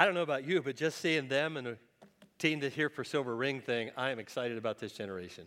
I 0.00 0.06
don't 0.06 0.14
know 0.14 0.22
about 0.22 0.46
you, 0.46 0.62
but 0.62 0.76
just 0.76 1.02
seeing 1.02 1.28
them 1.28 1.58
and 1.58 1.68
a 1.68 1.76
team 2.38 2.60
that's 2.60 2.74
here 2.74 2.88
for 2.88 3.04
Silver 3.04 3.36
Ring 3.36 3.60
thing, 3.60 3.90
I 3.98 4.08
am 4.08 4.18
excited 4.18 4.56
about 4.56 4.78
this 4.78 4.92
generation 4.92 5.46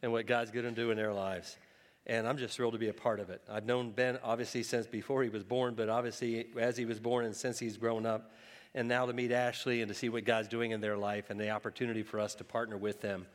and 0.00 0.10
what 0.12 0.24
God's 0.24 0.50
going 0.50 0.64
to 0.64 0.70
do 0.70 0.90
in 0.92 0.96
their 0.96 1.12
lives. 1.12 1.58
And 2.06 2.26
I'm 2.26 2.38
just 2.38 2.56
thrilled 2.56 2.72
to 2.72 2.78
be 2.78 2.88
a 2.88 2.94
part 2.94 3.20
of 3.20 3.28
it. 3.28 3.42
I've 3.50 3.66
known 3.66 3.90
Ben 3.90 4.18
obviously 4.24 4.62
since 4.62 4.86
before 4.86 5.22
he 5.22 5.28
was 5.28 5.44
born, 5.44 5.74
but 5.74 5.90
obviously 5.90 6.46
as 6.58 6.78
he 6.78 6.86
was 6.86 6.98
born 6.98 7.26
and 7.26 7.36
since 7.36 7.58
he's 7.58 7.76
grown 7.76 8.06
up. 8.06 8.32
And 8.74 8.88
now 8.88 9.04
to 9.04 9.12
meet 9.12 9.30
Ashley 9.30 9.82
and 9.82 9.90
to 9.90 9.94
see 9.94 10.08
what 10.08 10.24
God's 10.24 10.48
doing 10.48 10.70
in 10.70 10.80
their 10.80 10.96
life 10.96 11.28
and 11.28 11.38
the 11.38 11.50
opportunity 11.50 12.02
for 12.02 12.18
us 12.18 12.34
to 12.36 12.44
partner 12.44 12.78
with 12.78 13.02
them, 13.02 13.26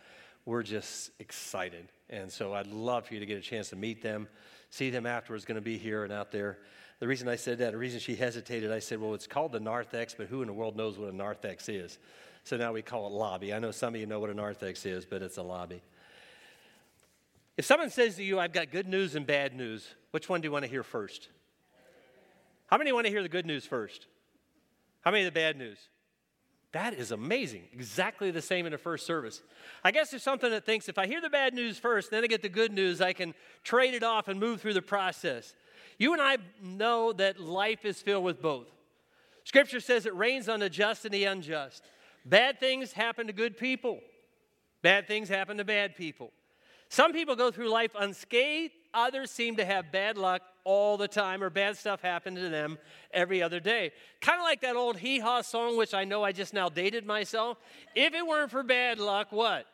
we're 0.46 0.64
just 0.64 1.12
excited. 1.20 1.88
And 2.10 2.32
so 2.32 2.56
I'd 2.56 2.66
love 2.66 3.06
for 3.06 3.14
you 3.14 3.20
to 3.20 3.28
get 3.28 3.38
a 3.38 3.42
chance 3.42 3.70
to 3.70 3.76
meet 3.76 4.02
them, 4.02 4.28
see 4.72 4.90
them 4.90 5.06
afterwards, 5.06 5.46
going 5.46 5.54
to 5.54 5.62
be 5.62 5.78
here 5.78 6.04
and 6.04 6.12
out 6.12 6.32
there. 6.32 6.58
The 7.02 7.08
reason 7.08 7.28
I 7.28 7.36
said 7.36 7.58
that, 7.58 7.72
the 7.72 7.80
reason 7.80 8.00
she 8.00 8.16
hesitated, 8.16 8.72
I 8.72 8.78
said, 8.78 9.02
well, 9.02 9.16
it's 9.16 9.26
called 9.26 9.54
the 9.54 9.60
Narthex, 9.60 10.14
but 10.14 10.28
who 10.28 10.42
in 10.42 10.48
the 10.48 10.54
world 10.54 10.78
knows 10.78 11.00
what 11.00 11.12
a 11.12 11.16
Narthex 11.16 11.68
is? 11.68 11.98
So 12.44 12.58
now 12.58 12.74
we 12.74 12.84
call 12.84 13.08
it 13.08 13.12
lobby. 13.12 13.52
I 13.56 13.58
know 13.58 13.72
some 13.72 13.96
of 13.96 14.00
you 14.00 14.06
know 14.06 14.20
what 14.20 14.30
a 14.30 14.36
Narthex 14.36 14.86
is, 14.86 15.04
but 15.04 15.24
it's 15.24 15.38
a 15.38 15.42
lobby. 15.42 15.82
If 17.58 17.66
someone 17.66 17.90
says 17.90 18.18
to 18.18 18.24
you, 18.24 18.40
I've 18.40 18.54
got 18.54 18.70
good 18.70 18.88
news 18.88 19.16
and 19.16 19.26
bad 19.26 19.56
news, 19.56 19.88
which 20.12 20.30
one 20.30 20.42
do 20.42 20.48
you 20.48 20.52
want 20.52 20.64
to 20.64 20.70
hear 20.70 20.84
first? 20.84 21.30
How 22.68 22.78
many 22.78 22.92
want 22.92 23.08
to 23.08 23.12
hear 23.12 23.24
the 23.24 23.30
good 23.30 23.48
news 23.48 23.66
first? 23.66 24.06
How 25.02 25.10
many 25.10 25.24
the 25.24 25.32
bad 25.32 25.58
news? 25.58 25.80
That 26.72 26.94
is 26.94 27.12
amazing. 27.12 27.64
Exactly 27.74 28.30
the 28.30 28.44
same 28.44 28.68
in 28.68 28.74
the 28.74 28.78
first 28.78 29.08
service. 29.08 29.42
I 29.84 29.90
guess 29.90 30.12
there's 30.12 30.22
something 30.22 30.52
that 30.52 30.68
thinks 30.68 30.88
if 30.88 31.00
I 31.00 31.08
hear 31.08 31.20
the 31.20 31.32
bad 31.32 31.56
news 31.56 31.80
first, 31.80 32.12
then 32.12 32.24
I 32.24 32.28
get 32.28 32.44
the 32.44 32.50
good 32.50 32.72
news, 32.72 33.02
I 33.02 33.14
can 33.14 33.34
trade 33.64 33.96
it 33.96 34.04
off 34.04 34.28
and 34.28 34.40
move 34.40 34.62
through 34.62 34.76
the 34.76 34.84
process. 34.84 35.56
You 35.98 36.14
and 36.14 36.22
I 36.22 36.38
know 36.62 37.14
that 37.14 37.40
life 37.40 37.86
is 37.86 38.02
filled 38.02 38.24
with 38.24 38.42
both. 38.42 38.68
Scripture 39.44 39.80
says 39.80 40.06
it 40.06 40.16
rains 40.16 40.48
on 40.50 40.60
the 40.60 40.70
just 40.70 41.06
and 41.06 41.14
the 41.14 41.26
unjust. 41.26 41.84
Bad 42.26 42.60
things 42.60 42.94
happen 42.94 43.28
to 43.28 43.34
good 43.34 43.58
people, 43.58 44.00
bad 44.82 45.08
things 45.08 45.30
happen 45.30 45.58
to 45.58 45.66
bad 45.66 45.96
people. 45.96 46.32
Some 46.90 47.14
people 47.14 47.36
go 47.36 47.52
through 47.52 47.70
life 47.70 47.92
unscathed, 47.98 48.74
others 48.94 49.32
seem 49.32 49.56
to 49.56 49.66
have 49.66 49.92
bad 49.92 50.18
luck 50.18 50.42
all 50.64 50.98
the 50.98 51.08
time 51.08 51.42
or 51.42 51.50
bad 51.50 51.78
stuff 51.78 52.02
happen 52.02 52.36
to 52.36 52.50
them 52.50 52.78
every 53.14 53.42
other 53.42 53.60
day. 53.60 53.92
Kind 54.20 54.40
of 54.40 54.44
like 54.44 54.62
that 54.62 54.76
old 54.76 54.98
hee 54.98 55.20
haw 55.20 55.42
song, 55.42 55.78
which 55.78 55.94
I 55.94 56.04
know 56.04 56.24
I 56.24 56.32
just 56.32 56.54
now 56.54 56.70
dated 56.70 57.06
myself. 57.06 57.58
If 57.96 58.14
it 58.14 58.28
weren't 58.28 58.52
for 58.52 58.62
bad 58.62 59.00
luck, 59.00 59.32
what? 59.32 59.66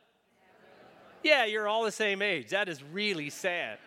Yeah, 1.24 1.46
you're 1.46 1.68
all 1.68 1.84
the 1.84 1.92
same 1.92 2.22
age. 2.22 2.50
That 2.50 2.70
is 2.70 2.84
really 2.84 3.30
sad 3.30 3.80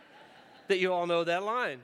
that 0.69 0.79
you 0.79 0.93
all 0.93 1.07
know 1.07 1.25
that 1.25 1.43
line. 1.43 1.81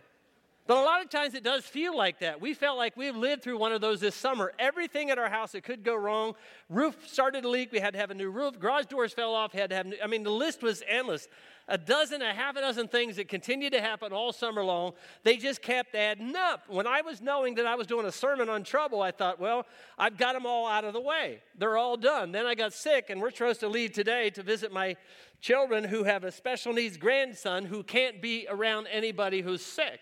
But 0.67 0.79
a 0.79 0.83
lot 0.83 1.01
of 1.01 1.11
times 1.11 1.35
it 1.35 1.45
does 1.45 1.65
feel 1.65 1.97
like 1.97 2.19
that. 2.21 2.41
We 2.41 2.53
felt 2.53 2.77
like 2.77 2.97
we've 2.97 3.15
lived 3.15 3.43
through 3.43 3.59
one 3.59 3.73
of 3.73 3.81
those 3.81 4.01
this 4.01 4.17
summer. 4.17 4.53
Everything 4.59 5.11
at 5.11 5.19
our 5.19 5.29
house 5.29 5.53
that 5.53 5.63
could 5.63 5.85
go 5.85 5.95
wrong. 5.95 6.35
Roof 6.69 6.97
started 7.07 7.43
to 7.43 7.49
leak. 7.49 7.71
We 7.71 7.79
had 7.79 7.93
to 7.95 8.01
have 8.01 8.11
a 8.11 8.15
new 8.15 8.31
roof. 8.31 8.59
Garage 8.59 8.87
doors 8.87 9.13
fell 9.13 9.33
off. 9.33 9.53
Had 9.53 9.71
to 9.71 9.77
have. 9.77 9.87
New, 9.87 9.97
I 10.03 10.09
mean, 10.09 10.25
the 10.25 10.31
list 10.31 10.63
was 10.63 10.83
endless. 10.89 11.29
A 11.69 11.79
dozen, 11.79 12.21
a 12.23 12.33
half 12.33 12.57
a 12.57 12.61
dozen 12.61 12.89
things 12.89 13.17
that 13.17 13.29
continued 13.29 13.73
to 13.73 13.81
happen 13.81 14.13
all 14.13 14.33
summer 14.33 14.65
long. 14.65 14.93
They 15.23 15.37
just 15.37 15.63
kept 15.63 15.95
adding 15.95 16.35
up. 16.35 16.65
When 16.69 16.87
I 16.87 17.01
was 17.01 17.21
knowing 17.21 17.57
that 17.57 17.67
I 17.67 17.75
was 17.77 17.87
doing 17.87 18.07
a 18.07 18.13
sermon 18.13 18.49
on 18.49 18.65
trouble, 18.65 19.03
I 19.03 19.11
thought, 19.11 19.41
well, 19.41 19.67
I've 19.99 20.17
got 20.17 20.35
them 20.35 20.47
all 20.47 20.67
out 20.67 20.85
of 20.85 20.93
the 20.93 21.01
way. 21.01 21.43
They're 21.59 21.77
all 21.77 21.97
done. 21.97 22.31
Then 22.33 22.47
I 22.47 22.55
got 22.55 22.73
sick, 22.73 23.11
and 23.11 23.21
we're 23.21 23.33
supposed 23.33 23.61
to 23.61 23.69
leave 23.69 23.93
today 23.93 24.31
to 24.31 24.43
visit 24.43 24.73
my 24.73 24.97
children 25.41 25.85
who 25.85 26.05
have 26.05 26.25
a 26.25 26.31
special 26.31 26.73
needs 26.73 26.97
grandson 26.97 27.65
who 27.65 27.83
can't 27.83 28.23
be 28.23 28.47
around 28.49 28.87
anybody 28.87 29.43
who's 29.43 29.65
sick. 29.65 30.01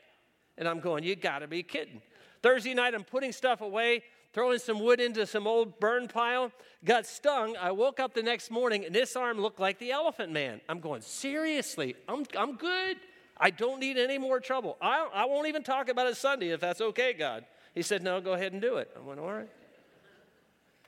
And 0.59 0.69
I'm 0.69 0.81
going, 0.81 1.05
you 1.05 1.17
gotta 1.17 1.47
be 1.47 1.63
kidding. 1.63 2.01
Thursday 2.43 2.75
night, 2.75 2.95
I'm 2.95 3.05
putting 3.05 3.33
stuff 3.33 3.61
away, 3.61 4.03
throwing 4.33 4.59
some 4.59 4.81
wood 4.81 5.01
into 5.01 5.27
some 5.27 5.47
old 5.47 5.81
burn 5.81 6.09
pile, 6.09 6.53
got 6.85 7.07
stung. 7.07 7.57
I 7.57 7.71
woke 7.71 8.01
up 8.01 8.15
the 8.15 8.23
next 8.23 8.51
morning 8.51 8.85
and 8.85 8.95
this 8.95 9.17
arm 9.17 9.41
looked 9.41 9.61
like 9.61 9.79
the 9.79 9.93
elephant 9.93 10.33
man. 10.33 10.61
I'm 10.69 10.81
going, 10.81 11.01
seriously, 11.01 11.97
I'm, 12.09 12.25
I'm 12.37 12.57
good. 12.57 12.99
I 13.39 13.51
don't 13.51 13.81
need 13.81 13.97
any 13.97 14.19
more 14.19 14.41
trouble. 14.41 14.77
I, 14.81 15.09
I 15.13 15.25
won't 15.25 15.49
even 15.49 15.63
talk 15.63 15.89
about 15.89 16.07
it 16.07 16.17
Sunday 16.17 16.51
if 16.51 16.61
that's 16.61 16.81
okay, 16.81 17.13
God. 17.15 17.45
He 17.75 17.83
said, 17.83 18.03
no, 18.03 18.21
go 18.21 18.35
ahead 18.35 18.53
and 18.53 18.63
do 18.63 18.77
it. 18.77 18.91
I 18.97 19.01
went, 19.01 19.19
all 19.19 19.33
right. 19.33 19.49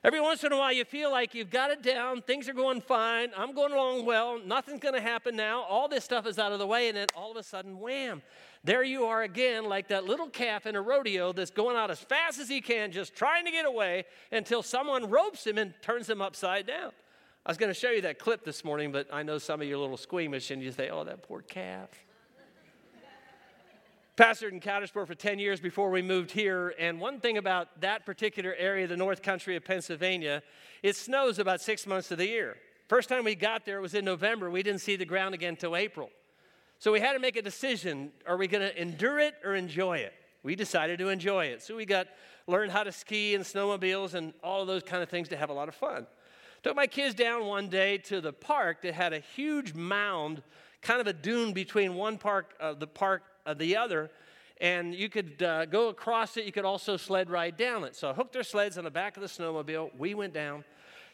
Every 0.07 0.21
once 0.21 0.45
in 0.45 0.53
a 0.53 0.57
while, 0.57 0.73
you 0.73 0.85
feel 0.85 1.11
like 1.11 1.35
you've 1.35 1.51
got 1.51 1.73
it 1.73 1.83
down, 1.83 2.23
things 2.23 2.49
are 2.49 2.53
going 2.53 2.81
fine, 2.81 3.31
I'm 3.37 3.53
going 3.53 3.73
along 3.73 4.07
well, 4.07 4.39
nothing's 4.39 4.79
going 4.79 4.95
to 4.95 5.01
happen 5.01 5.35
now, 5.35 5.63
all 5.63 5.89
this 5.89 6.05
stuff 6.05 6.29
is 6.29 6.39
out 6.39 6.53
of 6.53 6.61
the 6.61 6.67
way, 6.67 6.87
and 6.87 6.97
then 6.97 7.09
all 7.17 7.33
of 7.33 7.37
a 7.37 7.43
sudden, 7.43 7.81
wham, 7.81 8.23
there 8.63 8.85
you 8.85 9.07
are 9.07 9.25
again, 9.25 9.65
like 9.65 9.89
that 9.89 10.05
little 10.05 10.29
calf 10.29 10.65
in 10.65 10.77
a 10.77 10.81
rodeo 10.81 11.33
that's 11.33 11.51
going 11.51 11.77
out 11.77 11.91
as 11.91 11.99
fast 11.99 12.39
as 12.39 12.49
he 12.49 12.61
can, 12.61 12.93
just 12.93 13.17
trying 13.17 13.47
to 13.47 13.51
get 13.51 13.67
away 13.67 14.05
until 14.31 14.63
someone 14.63 15.11
ropes 15.11 15.45
him 15.45 15.59
and 15.59 15.75
turns 15.83 16.09
him 16.09 16.23
upside 16.23 16.69
down. 16.69 16.93
I 17.45 17.51
was 17.51 17.57
going 17.57 17.71
to 17.71 17.79
show 17.79 17.91
you 17.91 18.03
that 18.03 18.21
clip 18.21 18.45
this 18.45 18.65
morning, 18.65 18.93
but 18.93 19.09
I 19.13 19.25
know 19.25 19.39
some 19.39 19.61
of 19.61 19.67
you 19.67 19.75
are 19.75 19.79
a 19.79 19.81
little 19.81 19.97
squeamish 19.97 20.53
and 20.53 20.63
you 20.63 20.71
say, 20.71 20.89
oh, 20.89 21.03
that 21.03 21.25
poor 21.25 21.43
calf. 21.43 21.89
Pastored 24.17 24.53
in 24.53 24.61
Coudersport 24.61 25.07
for 25.07 25.15
10 25.15 25.39
years 25.39 25.61
before 25.61 25.91
we 25.91 26.01
moved 26.01 26.31
here, 26.31 26.75
and 26.79 26.99
one 26.99 27.21
thing 27.21 27.37
about 27.37 27.83
that 27.83 28.07
particular 28.07 28.55
area, 28.57 28.87
the 28.87 28.97
north 28.97 29.21
country 29.21 29.57
of 29.57 29.65
Pennsylvania, 29.65 30.43
it 30.83 30.97
snows 30.97 31.39
about 31.39 31.61
six 31.61 31.87
months 31.87 32.11
of 32.11 32.17
the 32.17 32.27
year. 32.27 32.57
First 32.89 33.11
time 33.11 33.25
we 33.25 33.35
got 33.35 33.67
there, 33.67 33.77
it 33.77 33.83
was 33.83 33.93
in 33.93 34.07
November. 34.07 34.51
We 34.51 34.63
didn't 34.63 34.81
see 34.81 34.97
the 34.97 35.05
ground 35.05 35.35
again 35.35 35.51
until 35.51 35.77
April. 35.77 36.09
So 36.79 36.93
we 36.93 37.01
had 37.01 37.13
to 37.13 37.19
make 37.19 37.37
a 37.37 37.43
decision 37.43 38.11
are 38.27 38.39
we 38.39 38.47
going 38.47 38.67
to 38.67 38.81
endure 38.81 39.19
it 39.19 39.35
or 39.45 39.55
enjoy 39.55 39.99
it? 39.99 40.15
We 40.43 40.57
decided 40.57 40.99
to 41.01 41.11
enjoy 41.11 41.47
it. 41.47 41.63
So 41.63 41.77
we 41.77 41.85
got 41.85 42.07
learned 42.47 42.73
how 42.73 42.85
to 42.85 42.93
ski 42.93 43.35
and 43.35 43.45
snowmobiles 43.45 44.15
and 44.15 44.33
all 44.43 44.63
of 44.63 44.67
those 44.67 44.83
kind 44.83 45.03
of 45.03 45.11
things 45.11 45.29
to 45.29 45.37
have 45.37 45.51
a 45.51 45.55
lot 45.55 45.69
of 45.69 45.75
fun. 45.75 46.07
Took 46.63 46.75
my 46.75 46.87
kids 46.87 47.15
down 47.15 47.45
one 47.45 47.69
day 47.69 47.99
to 47.99 48.23
the 48.23 48.33
park 48.33 48.81
that 48.81 48.95
had 48.95 49.13
a 49.13 49.21
huge 49.21 49.75
mound, 49.75 50.43
kind 50.81 51.03
of 51.03 51.07
a 51.07 51.13
dune 51.13 51.53
between 51.53 51.97
one 51.97 52.17
park 52.17 52.55
of 52.59 52.77
uh, 52.77 52.79
the 52.79 52.87
park 52.87 53.23
of 53.47 53.59
the 53.59 53.77
other, 53.77 54.11
and 54.61 54.95
you 54.95 55.09
could 55.09 55.43
uh, 55.43 55.67
go 55.67 55.89
across 55.89 56.37
it. 56.37 56.45
You 56.45 56.53
could 56.53 56.65
also 56.65 56.97
sled 56.97 57.31
ride 57.31 57.57
down 57.57 57.85
it. 57.85 57.97
So 57.97 58.11
I 58.11 58.13
hooked 58.13 58.37
our 58.37 58.43
sleds 58.43 58.79
on 58.79 58.85
the 58.85 58.91
back 58.91 59.17
of 59.17 59.23
the 59.23 59.29
snowmobile. 59.29 59.97
We 59.97 60.15
went 60.15 60.35
down, 60.35 60.65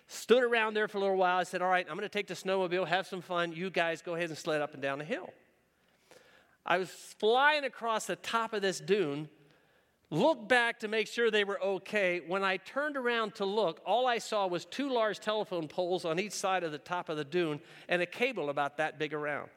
stood 0.06 0.42
around 0.42 0.74
there 0.74 0.88
for 0.88 0.98
a 0.98 1.00
little 1.00 1.16
while. 1.16 1.38
I 1.38 1.44
said, 1.44 1.62
"All 1.62 1.68
right, 1.68 1.86
I'm 1.88 1.96
going 1.96 2.08
to 2.08 2.12
take 2.12 2.26
the 2.26 2.34
snowmobile, 2.34 2.86
have 2.88 3.06
some 3.06 3.22
fun. 3.22 3.52
You 3.52 3.70
guys 3.70 4.02
go 4.02 4.14
ahead 4.14 4.30
and 4.30 4.38
sled 4.38 4.60
up 4.60 4.72
and 4.74 4.82
down 4.82 4.98
the 4.98 5.04
hill." 5.04 5.32
I 6.64 6.78
was 6.78 6.90
flying 6.90 7.64
across 7.64 8.06
the 8.06 8.16
top 8.16 8.52
of 8.52 8.62
this 8.62 8.78
dune, 8.78 9.28
looked 10.10 10.48
back 10.48 10.78
to 10.80 10.88
make 10.88 11.08
sure 11.08 11.30
they 11.30 11.42
were 11.42 11.60
okay. 11.60 12.20
When 12.24 12.44
I 12.44 12.58
turned 12.58 12.96
around 12.96 13.34
to 13.36 13.44
look, 13.44 13.80
all 13.84 14.06
I 14.06 14.18
saw 14.18 14.46
was 14.46 14.64
two 14.64 14.88
large 14.88 15.18
telephone 15.18 15.66
poles 15.66 16.04
on 16.04 16.20
each 16.20 16.32
side 16.32 16.62
of 16.62 16.70
the 16.70 16.78
top 16.78 17.08
of 17.08 17.16
the 17.16 17.24
dune 17.24 17.60
and 17.88 18.00
a 18.00 18.06
cable 18.06 18.48
about 18.48 18.76
that 18.76 18.98
big 18.98 19.12
around. 19.12 19.48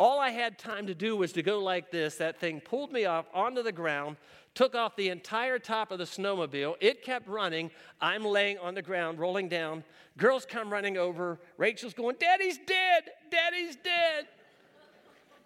All 0.00 0.18
I 0.18 0.30
had 0.30 0.58
time 0.58 0.86
to 0.86 0.94
do 0.94 1.14
was 1.14 1.30
to 1.32 1.42
go 1.42 1.58
like 1.58 1.90
this. 1.90 2.16
That 2.16 2.40
thing 2.40 2.62
pulled 2.62 2.90
me 2.90 3.04
off 3.04 3.26
onto 3.34 3.62
the 3.62 3.70
ground, 3.70 4.16
took 4.54 4.74
off 4.74 4.96
the 4.96 5.10
entire 5.10 5.58
top 5.58 5.92
of 5.92 5.98
the 5.98 6.04
snowmobile. 6.04 6.76
It 6.80 7.02
kept 7.02 7.28
running. 7.28 7.70
I'm 8.00 8.24
laying 8.24 8.56
on 8.56 8.74
the 8.74 8.80
ground, 8.80 9.18
rolling 9.18 9.50
down. 9.50 9.84
Girls 10.16 10.46
come 10.46 10.72
running 10.72 10.96
over. 10.96 11.38
Rachel's 11.58 11.92
going, 11.92 12.16
Daddy's 12.18 12.56
dead! 12.66 13.10
Daddy's 13.30 13.76
dead! 13.76 14.26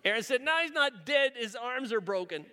Aaron 0.04 0.22
said, 0.22 0.40
No, 0.40 0.56
he's 0.62 0.70
not 0.70 1.04
dead. 1.04 1.32
His 1.34 1.56
arms 1.56 1.92
are 1.92 2.00
broken. 2.00 2.46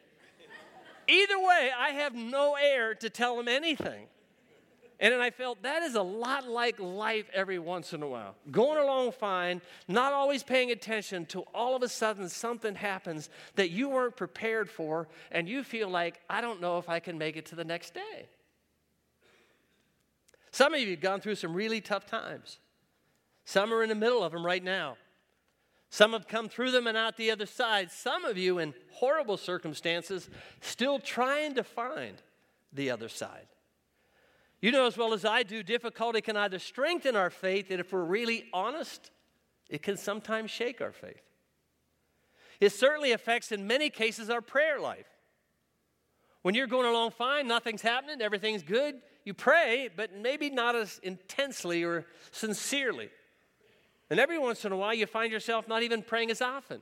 Either 1.08 1.38
way, 1.38 1.70
I 1.78 1.90
have 1.90 2.16
no 2.16 2.56
air 2.60 2.96
to 2.96 3.12
tell 3.12 3.40
him 3.40 3.48
anything. 3.48 4.08
And 5.02 5.12
then 5.12 5.20
I 5.20 5.32
felt 5.32 5.64
that 5.64 5.82
is 5.82 5.96
a 5.96 6.02
lot 6.04 6.48
like 6.48 6.80
life 6.80 7.26
every 7.34 7.58
once 7.58 7.92
in 7.92 8.04
a 8.04 8.08
while. 8.08 8.36
Going 8.52 8.78
along 8.78 9.14
fine, 9.14 9.60
not 9.88 10.14
always 10.14 10.44
paying 10.44 10.70
attention 10.70 11.26
to 11.28 11.42
all 11.56 11.76
of 11.76 11.82
a 11.82 11.90
sudden 11.90 12.30
something 12.30 12.76
happens 12.76 13.32
that 13.56 13.72
you 13.72 13.90
weren't 13.90 14.16
prepared 14.16 14.70
for, 14.70 15.08
and 15.32 15.50
you 15.50 15.64
feel 15.64 15.90
like, 15.90 16.22
I 16.30 16.40
don't 16.40 16.62
know 16.62 16.78
if 16.78 16.88
I 16.88 17.00
can 17.00 17.18
make 17.18 17.36
it 17.36 17.48
to 17.48 17.56
the 17.56 17.64
next 17.64 17.96
day. 17.96 18.28
Some 20.52 20.76
of 20.76 20.80
you 20.80 20.92
have 20.92 21.02
gone 21.02 21.20
through 21.20 21.36
some 21.36 21.56
really 21.56 21.82
tough 21.82 22.06
times. 22.06 22.60
Some 23.44 23.74
are 23.74 23.82
in 23.82 23.90
the 23.90 23.96
middle 23.96 24.24
of 24.24 24.32
them 24.32 24.46
right 24.46 24.64
now. 24.64 24.98
Some 25.90 26.14
have 26.14 26.28
come 26.28 26.48
through 26.48 26.72
them 26.72 26.86
and 26.86 26.96
out 26.96 27.18
the 27.18 27.32
other 27.32 27.48
side. 27.48 27.92
Some 27.92 28.24
of 28.24 28.38
you, 28.38 28.60
in 28.60 28.76
horrible 28.92 29.38
circumstances, 29.38 30.30
still 30.62 31.00
trying 31.00 31.56
to 31.56 31.64
find 31.64 32.22
the 32.72 32.92
other 32.92 33.10
side. 33.10 33.48
You 34.62 34.72
know 34.72 34.86
as 34.86 34.96
well 34.96 35.14
as 35.14 35.26
I 35.26 35.42
do, 35.44 35.64
difficulty 35.64 36.22
can 36.22 36.38
either 36.38 36.60
strengthen 36.60 37.16
our 37.16 37.32
faith, 37.32 37.72
and 37.72 37.80
if 37.80 37.92
we're 37.92 38.04
really 38.04 38.46
honest, 38.54 39.10
it 39.70 39.82
can 39.82 39.98
sometimes 39.98 40.52
shake 40.52 40.82
our 40.82 40.92
faith. 40.92 41.24
It 42.60 42.72
certainly 42.72 43.12
affects, 43.12 43.52
in 43.52 43.66
many 43.66 43.90
cases, 43.90 44.30
our 44.30 44.42
prayer 44.42 44.80
life. 44.80 45.08
When 46.44 46.54
you're 46.54 46.68
going 46.68 46.88
along 46.88 47.12
fine, 47.12 47.48
nothing's 47.48 47.82
happening, 47.82 48.22
everything's 48.22 48.62
good, 48.62 49.02
you 49.26 49.34
pray, 49.34 49.90
but 49.96 50.14
maybe 50.16 50.52
not 50.52 50.76
as 50.76 51.00
intensely 51.02 51.84
or 51.84 52.06
sincerely. 52.32 53.10
And 54.12 54.20
every 54.20 54.38
once 54.38 54.64
in 54.64 54.72
a 54.72 54.78
while, 54.78 54.94
you 54.94 55.08
find 55.08 55.32
yourself 55.32 55.68
not 55.68 55.82
even 55.84 56.04
praying 56.04 56.30
as 56.30 56.42
often. 56.42 56.82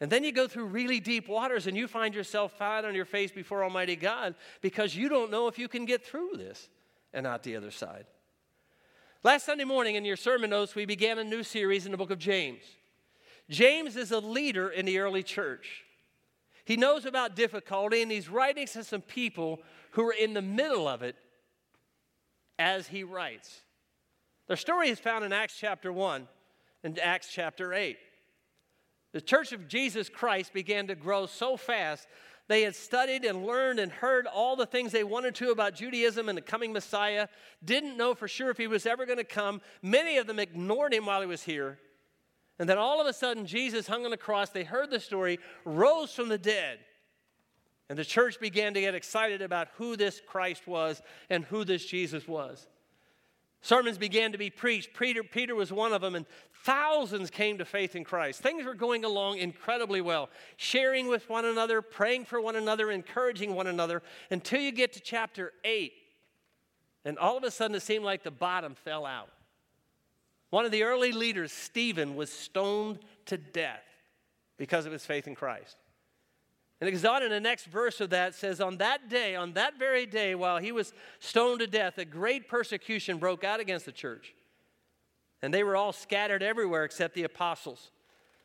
And 0.00 0.10
then 0.10 0.22
you 0.22 0.30
go 0.30 0.46
through 0.46 0.66
really 0.66 1.00
deep 1.00 1.28
waters 1.28 1.66
and 1.66 1.76
you 1.76 1.88
find 1.88 2.14
yourself 2.14 2.52
flat 2.56 2.84
on 2.84 2.94
your 2.94 3.04
face 3.04 3.32
before 3.32 3.64
Almighty 3.64 3.96
God 3.96 4.34
because 4.60 4.94
you 4.94 5.08
don't 5.08 5.30
know 5.30 5.48
if 5.48 5.58
you 5.58 5.68
can 5.68 5.86
get 5.86 6.04
through 6.04 6.32
this 6.36 6.68
and 7.12 7.26
out 7.26 7.42
the 7.42 7.56
other 7.56 7.72
side. 7.72 8.06
Last 9.24 9.46
Sunday 9.46 9.64
morning 9.64 9.96
in 9.96 10.04
your 10.04 10.16
sermon 10.16 10.50
notes, 10.50 10.76
we 10.76 10.86
began 10.86 11.18
a 11.18 11.24
new 11.24 11.42
series 11.42 11.84
in 11.84 11.90
the 11.90 11.98
book 11.98 12.12
of 12.12 12.20
James. 12.20 12.62
James 13.50 13.96
is 13.96 14.12
a 14.12 14.20
leader 14.20 14.68
in 14.68 14.86
the 14.86 14.98
early 14.98 15.24
church. 15.24 15.84
He 16.64 16.76
knows 16.76 17.04
about 17.04 17.34
difficulty 17.34 18.02
and 18.02 18.12
he's 18.12 18.28
writing 18.28 18.66
to 18.68 18.84
some 18.84 19.00
people 19.00 19.60
who 19.92 20.06
are 20.06 20.12
in 20.12 20.34
the 20.34 20.42
middle 20.42 20.86
of 20.86 21.02
it 21.02 21.16
as 22.58 22.86
he 22.86 23.02
writes. 23.02 23.62
Their 24.46 24.56
story 24.56 24.90
is 24.90 25.00
found 25.00 25.24
in 25.24 25.32
Acts 25.32 25.56
chapter 25.58 25.92
1 25.92 26.28
and 26.84 26.98
Acts 27.00 27.32
chapter 27.32 27.74
8. 27.74 27.98
The 29.12 29.20
church 29.20 29.52
of 29.52 29.68
Jesus 29.68 30.08
Christ 30.08 30.52
began 30.52 30.86
to 30.88 30.94
grow 30.94 31.26
so 31.26 31.56
fast. 31.56 32.06
They 32.46 32.62
had 32.62 32.74
studied 32.74 33.24
and 33.24 33.46
learned 33.46 33.78
and 33.78 33.92
heard 33.92 34.26
all 34.26 34.56
the 34.56 34.66
things 34.66 34.92
they 34.92 35.04
wanted 35.04 35.34
to 35.36 35.50
about 35.50 35.74
Judaism 35.74 36.28
and 36.28 36.36
the 36.36 36.42
coming 36.42 36.72
Messiah, 36.72 37.28
didn't 37.64 37.96
know 37.96 38.14
for 38.14 38.28
sure 38.28 38.50
if 38.50 38.56
he 38.56 38.66
was 38.66 38.86
ever 38.86 39.06
going 39.06 39.18
to 39.18 39.24
come. 39.24 39.60
Many 39.82 40.16
of 40.16 40.26
them 40.26 40.38
ignored 40.38 40.94
him 40.94 41.06
while 41.06 41.20
he 41.20 41.26
was 41.26 41.42
here. 41.42 41.78
And 42.58 42.68
then 42.68 42.78
all 42.78 43.00
of 43.00 43.06
a 43.06 43.12
sudden, 43.12 43.46
Jesus 43.46 43.86
hung 43.86 44.04
on 44.04 44.10
the 44.10 44.16
cross. 44.16 44.50
They 44.50 44.64
heard 44.64 44.90
the 44.90 44.98
story, 44.98 45.38
rose 45.64 46.12
from 46.12 46.28
the 46.28 46.38
dead. 46.38 46.78
And 47.88 47.98
the 47.98 48.04
church 48.04 48.40
began 48.40 48.74
to 48.74 48.80
get 48.80 48.94
excited 48.94 49.40
about 49.40 49.68
who 49.76 49.96
this 49.96 50.20
Christ 50.26 50.66
was 50.66 51.00
and 51.30 51.44
who 51.44 51.64
this 51.64 51.84
Jesus 51.84 52.26
was. 52.26 52.66
Sermons 53.60 53.98
began 53.98 54.32
to 54.32 54.38
be 54.38 54.50
preached. 54.50 54.90
Peter, 54.96 55.22
Peter 55.22 55.54
was 55.54 55.72
one 55.72 55.92
of 55.92 56.00
them, 56.00 56.14
and 56.14 56.26
thousands 56.64 57.30
came 57.30 57.58
to 57.58 57.64
faith 57.64 57.96
in 57.96 58.04
Christ. 58.04 58.40
Things 58.40 58.64
were 58.64 58.74
going 58.74 59.04
along 59.04 59.38
incredibly 59.38 60.00
well, 60.00 60.30
sharing 60.56 61.08
with 61.08 61.28
one 61.28 61.44
another, 61.44 61.82
praying 61.82 62.26
for 62.26 62.40
one 62.40 62.56
another, 62.56 62.90
encouraging 62.90 63.54
one 63.54 63.66
another, 63.66 64.02
until 64.30 64.60
you 64.60 64.70
get 64.70 64.92
to 64.92 65.00
chapter 65.00 65.52
8. 65.64 65.92
And 67.04 67.18
all 67.18 67.36
of 67.36 67.44
a 67.44 67.50
sudden, 67.50 67.76
it 67.76 67.80
seemed 67.80 68.04
like 68.04 68.22
the 68.22 68.30
bottom 68.30 68.74
fell 68.74 69.04
out. 69.04 69.30
One 70.50 70.64
of 70.64 70.70
the 70.70 70.84
early 70.84 71.12
leaders, 71.12 71.52
Stephen, 71.52 72.16
was 72.16 72.30
stoned 72.30 73.00
to 73.26 73.36
death 73.36 73.84
because 74.56 74.86
of 74.86 74.92
his 74.92 75.04
faith 75.04 75.26
in 75.26 75.34
Christ. 75.34 75.76
And 76.80 76.90
goes 76.90 77.04
on 77.04 77.24
in 77.24 77.30
the 77.30 77.40
next 77.40 77.64
verse 77.66 78.00
of 78.00 78.10
that 78.10 78.34
says, 78.34 78.60
On 78.60 78.76
that 78.76 79.08
day, 79.08 79.34
on 79.34 79.54
that 79.54 79.78
very 79.78 80.06
day, 80.06 80.34
while 80.34 80.58
he 80.58 80.70
was 80.70 80.92
stoned 81.18 81.60
to 81.60 81.66
death, 81.66 81.98
a 81.98 82.04
great 82.04 82.48
persecution 82.48 83.18
broke 83.18 83.42
out 83.42 83.58
against 83.58 83.84
the 83.84 83.92
church. 83.92 84.34
And 85.42 85.52
they 85.52 85.64
were 85.64 85.76
all 85.76 85.92
scattered 85.92 86.42
everywhere 86.42 86.84
except 86.84 87.14
the 87.14 87.24
apostles. 87.24 87.90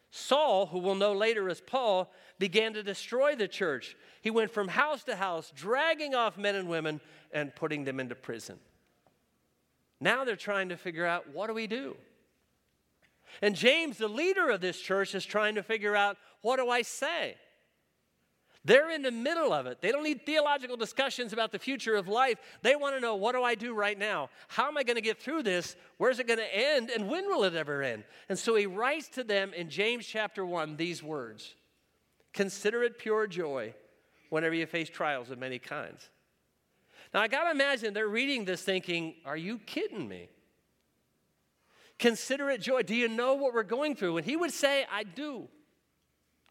Saul, 0.10 0.68
who 0.68 0.80
we'll 0.80 0.96
know 0.96 1.14
later 1.14 1.50
as 1.50 1.60
Paul, 1.60 2.12
began 2.38 2.74
to 2.74 2.84
destroy 2.84 3.36
the 3.36 3.48
church. 3.48 3.96
He 4.22 4.30
went 4.30 4.52
from 4.52 4.68
house 4.68 5.04
to 5.06 5.16
house, 5.16 5.52
dragging 5.56 6.14
off 6.14 6.38
men 6.38 6.56
and 6.56 6.70
women 6.70 7.02
and 7.32 7.56
putting 7.56 7.84
them 7.84 8.00
into 8.00 8.14
prison. 8.14 8.60
Now 10.00 10.24
they're 10.24 10.36
trying 10.36 10.70
to 10.70 10.78
figure 10.78 11.06
out 11.06 11.34
what 11.34 11.48
do 11.48 11.54
we 11.54 11.66
do? 11.66 11.96
And 13.42 13.56
James, 13.56 13.98
the 13.98 14.08
leader 14.08 14.50
of 14.50 14.62
this 14.62 14.80
church, 14.80 15.16
is 15.16 15.26
trying 15.26 15.56
to 15.56 15.64
figure 15.64 15.96
out 15.96 16.18
what 16.42 16.58
do 16.58 16.70
I 16.70 16.84
say? 16.84 17.36
They're 18.66 18.92
in 18.92 19.02
the 19.02 19.12
middle 19.12 19.52
of 19.52 19.66
it. 19.66 19.82
They 19.82 19.92
don't 19.92 20.04
need 20.04 20.26
theological 20.26 20.78
discussions 20.78 21.34
about 21.34 21.52
the 21.52 21.60
future 21.60 21.96
of 21.96 22.08
life. 22.08 22.38
They 22.62 22.78
want 22.78 22.96
to 22.96 23.02
know 23.02 23.16
what 23.16 23.34
do 23.34 23.44
I 23.44 23.56
do 23.56 23.74
right 23.74 23.98
now? 23.98 24.30
How 24.48 24.68
am 24.68 24.78
I 24.78 24.84
going 24.84 24.96
to 24.96 25.02
get 25.02 25.22
through 25.22 25.44
this? 25.44 25.76
Where's 25.98 26.20
it 26.20 26.28
going 26.28 26.40
to 26.40 26.56
end? 26.56 26.90
And 26.90 27.10
when 27.10 27.28
will 27.28 27.44
it 27.44 27.56
ever 27.56 27.84
end? 27.84 28.06
And 28.30 28.40
so 28.40 28.56
he 28.56 28.66
writes 28.66 29.10
to 29.10 29.24
them 29.24 29.54
in 29.54 29.70
James 29.70 30.06
chapter 30.06 30.46
1 30.46 30.78
these 30.78 31.04
words 31.04 31.56
Consider 32.32 32.84
it 32.84 32.98
pure 32.98 33.28
joy 33.28 33.76
whenever 34.30 34.56
you 34.56 34.66
face 34.66 34.90
trials 34.90 35.30
of 35.30 35.38
many 35.38 35.60
kinds. 35.60 36.10
Now, 37.14 37.22
I 37.22 37.28
got 37.28 37.44
to 37.44 37.52
imagine 37.52 37.94
they're 37.94 38.08
reading 38.08 38.46
this 38.46 38.62
thinking, 38.62 39.16
Are 39.26 39.38
you 39.38 39.60
kidding 39.60 40.08
me? 40.08 40.30
Consider 42.00 42.50
it 42.50 42.62
joy. 42.62 42.84
Do 42.84 42.96
you 42.96 43.08
know 43.08 43.36
what 43.36 43.54
we're 43.54 43.64
going 43.64 43.96
through? 43.96 44.18
And 44.18 44.26
he 44.26 44.36
would 44.36 44.52
say, 44.52 44.86
I 44.92 45.04
do. 45.04 45.48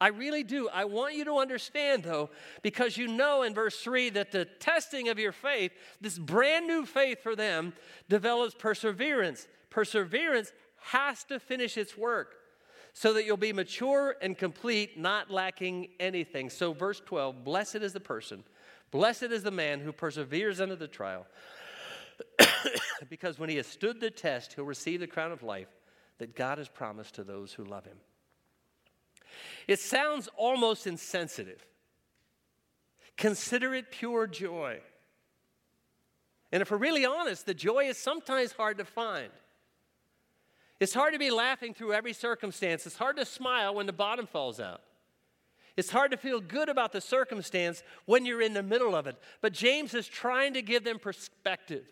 I 0.02 0.08
really 0.08 0.42
do. 0.42 0.68
I 0.68 0.84
want 0.84 1.14
you 1.14 1.24
to 1.26 1.36
understand, 1.36 2.02
though, 2.02 2.30
because 2.62 2.96
you 2.96 3.06
know 3.06 3.44
in 3.44 3.54
verse 3.54 3.78
3 3.78 4.10
that 4.10 4.32
the 4.32 4.46
testing 4.46 5.08
of 5.08 5.16
your 5.16 5.30
faith, 5.30 5.70
this 6.00 6.18
brand 6.18 6.66
new 6.66 6.84
faith 6.84 7.22
for 7.22 7.36
them, 7.36 7.72
develops 8.08 8.52
perseverance. 8.52 9.46
Perseverance 9.70 10.52
has 10.86 11.22
to 11.26 11.38
finish 11.38 11.78
its 11.78 11.96
work 11.96 12.34
so 12.92 13.12
that 13.12 13.24
you'll 13.24 13.36
be 13.36 13.52
mature 13.52 14.16
and 14.20 14.36
complete, 14.36 14.98
not 14.98 15.30
lacking 15.30 15.86
anything. 16.00 16.50
So, 16.50 16.72
verse 16.72 17.00
12 17.06 17.44
Blessed 17.44 17.76
is 17.76 17.92
the 17.92 18.00
person, 18.00 18.42
blessed 18.90 19.30
is 19.30 19.44
the 19.44 19.52
man 19.52 19.78
who 19.78 19.92
perseveres 19.92 20.60
under 20.60 20.74
the 20.74 20.88
trial, 20.88 21.28
because 23.08 23.38
when 23.38 23.50
he 23.50 23.54
has 23.54 23.68
stood 23.68 24.00
the 24.00 24.10
test, 24.10 24.54
he'll 24.54 24.64
receive 24.64 24.98
the 24.98 25.06
crown 25.06 25.30
of 25.30 25.44
life 25.44 25.68
that 26.18 26.34
God 26.34 26.58
has 26.58 26.68
promised 26.68 27.14
to 27.14 27.22
those 27.22 27.52
who 27.52 27.62
love 27.62 27.84
him. 27.84 27.98
It 29.68 29.78
sounds 29.78 30.28
almost 30.36 30.86
insensitive. 30.86 31.64
Consider 33.16 33.74
it 33.74 33.90
pure 33.90 34.26
joy. 34.26 34.80
And 36.50 36.60
if 36.60 36.70
we're 36.70 36.76
really 36.76 37.06
honest, 37.06 37.46
the 37.46 37.54
joy 37.54 37.84
is 37.84 37.96
sometimes 37.96 38.52
hard 38.52 38.78
to 38.78 38.84
find. 38.84 39.30
It's 40.80 40.94
hard 40.94 41.12
to 41.12 41.18
be 41.18 41.30
laughing 41.30 41.74
through 41.74 41.92
every 41.92 42.12
circumstance. 42.12 42.86
It's 42.86 42.96
hard 42.96 43.16
to 43.16 43.24
smile 43.24 43.74
when 43.74 43.86
the 43.86 43.92
bottom 43.92 44.26
falls 44.26 44.58
out. 44.60 44.82
It's 45.76 45.90
hard 45.90 46.10
to 46.10 46.16
feel 46.16 46.40
good 46.40 46.68
about 46.68 46.92
the 46.92 47.00
circumstance 47.00 47.82
when 48.04 48.26
you're 48.26 48.42
in 48.42 48.52
the 48.52 48.62
middle 48.62 48.94
of 48.94 49.06
it. 49.06 49.16
But 49.40 49.52
James 49.52 49.94
is 49.94 50.06
trying 50.06 50.54
to 50.54 50.62
give 50.62 50.84
them 50.84 50.98
perspective. 50.98 51.86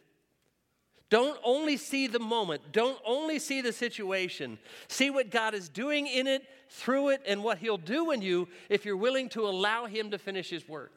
Don't 1.11 1.39
only 1.43 1.77
see 1.77 2.07
the 2.07 2.21
moment, 2.21 2.63
don't 2.71 2.99
only 3.05 3.41
see 3.41 3.61
the 3.61 3.73
situation. 3.73 4.59
See 4.87 5.11
what 5.11 5.31
God 5.31 5.55
is 5.55 5.69
doing 5.69 6.07
in 6.07 6.29
it, 6.29 6.45
through 6.69 7.11
it, 7.11 7.23
and 7.27 7.43
what 7.43 7.59
He'll 7.59 7.77
do 7.77 8.13
in 8.13 8.23
you 8.23 8.47
if 8.69 8.85
you're 8.85 8.97
willing 8.97 9.29
to 9.31 9.43
allow 9.43 9.87
Him 9.87 10.13
to 10.13 10.19
finish 10.19 10.51
His 10.51 10.69
work. 10.69 10.93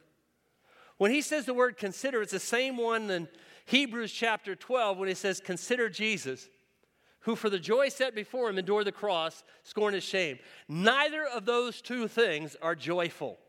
When 0.98 1.10
He 1.10 1.22
says 1.22 1.46
the 1.46 1.54
word 1.56 1.78
consider, 1.78 2.22
it's 2.22 2.32
the 2.32 2.40
same 2.40 2.78
one 2.78 3.10
in 3.10 3.28
Hebrews 3.66 4.14
chapter 4.14 4.56
12 4.56 5.00
when 5.00 5.10
He 5.10 5.16
says, 5.16 5.40
Consider 5.40 5.90
Jesus, 5.90 6.48
who 7.22 7.36
for 7.36 7.50
the 7.50 7.58
joy 7.58 7.90
set 7.90 8.14
before 8.14 8.50
Him 8.50 8.60
endured 8.60 8.86
the 8.86 8.92
cross, 8.92 9.44
scorned 9.64 9.96
His 9.96 10.04
shame. 10.04 10.38
Neither 10.68 11.26
of 11.26 11.46
those 11.46 11.82
two 11.82 12.08
things 12.08 12.56
are 12.62 12.76
joyful. 12.76 13.40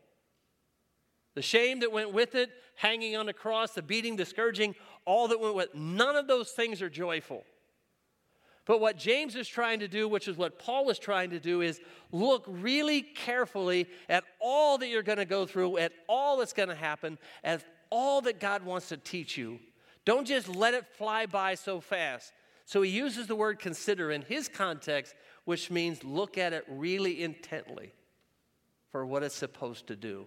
The 1.35 1.41
shame 1.41 1.81
that 1.81 1.91
went 1.91 2.13
with 2.13 2.33
it, 2.35 2.49
hanging 2.75 3.15
on 3.15 3.25
the 3.25 3.33
cross, 3.33 3.71
the 3.71 3.81
beating, 3.81 4.15
the 4.15 4.25
scourging, 4.25 4.73
all 5.05 5.27
that 5.27 5.39
went 5.39 5.55
with 5.55 5.75
none 5.75 6.15
of 6.15 6.27
those 6.27 6.51
things 6.51 6.81
are 6.81 6.89
joyful. 6.89 7.43
But 8.65 8.81
what 8.81 8.97
James 8.97 9.35
is 9.35 9.47
trying 9.47 9.79
to 9.81 9.87
do, 9.87 10.07
which 10.07 10.27
is 10.27 10.37
what 10.37 10.57
Paul 10.57 10.85
was 10.85 10.97
trying 10.97 11.29
to 11.29 11.39
do, 11.39 11.61
is 11.61 11.79
look 12.11 12.43
really 12.47 13.01
carefully 13.01 13.87
at 14.09 14.23
all 14.39 14.79
that 14.79 14.87
you're 14.87 15.03
going 15.03 15.19
to 15.19 15.25
go 15.25 15.45
through, 15.45 15.77
at 15.77 15.91
all 16.09 16.37
that's 16.37 16.53
going 16.53 16.69
to 16.69 16.75
happen, 16.75 17.19
at 17.43 17.63
all 17.91 18.21
that 18.21 18.39
God 18.39 18.63
wants 18.63 18.89
to 18.89 18.97
teach 18.97 19.37
you. 19.37 19.59
Don't 20.03 20.25
just 20.25 20.47
let 20.47 20.73
it 20.73 20.85
fly 20.97 21.27
by 21.27 21.55
so 21.55 21.79
fast. 21.79 22.33
So 22.65 22.81
he 22.81 22.89
uses 22.89 23.27
the 23.27 23.35
word 23.35 23.59
consider 23.59 24.09
in 24.09 24.23
his 24.23 24.47
context, 24.47 25.13
which 25.43 25.69
means 25.69 26.03
look 26.03 26.37
at 26.37 26.51
it 26.51 26.65
really 26.67 27.21
intently 27.21 27.93
for 28.91 29.05
what 29.05 29.21
it's 29.21 29.35
supposed 29.35 29.85
to 29.87 29.95
do. 29.95 30.25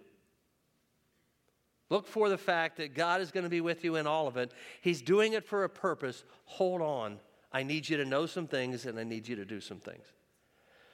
Look 1.91 2.07
for 2.07 2.29
the 2.29 2.39
fact 2.39 2.77
that 2.77 2.95
God 2.95 3.21
is 3.21 3.31
going 3.31 3.45
to 3.45 3.51
be 3.51 3.61
with 3.61 3.83
you 3.83 3.97
in 3.97 4.07
all 4.07 4.27
of 4.27 4.37
it. 4.37 4.53
He's 4.83 5.01
doing 5.01 5.33
it 5.33 5.45
for 5.45 5.65
a 5.65 5.71
purpose. 5.71 6.25
Hold 6.45 6.83
on. 6.83 7.19
I 7.53 7.63
need 7.63 7.89
you 7.89 7.97
to 7.97 8.05
know 8.05 8.27
some 8.27 8.47
things 8.47 8.85
and 8.85 8.99
I 8.99 9.05
need 9.05 9.27
you 9.27 9.37
to 9.37 9.45
do 9.45 9.61
some 9.61 9.79
things. 9.79 10.05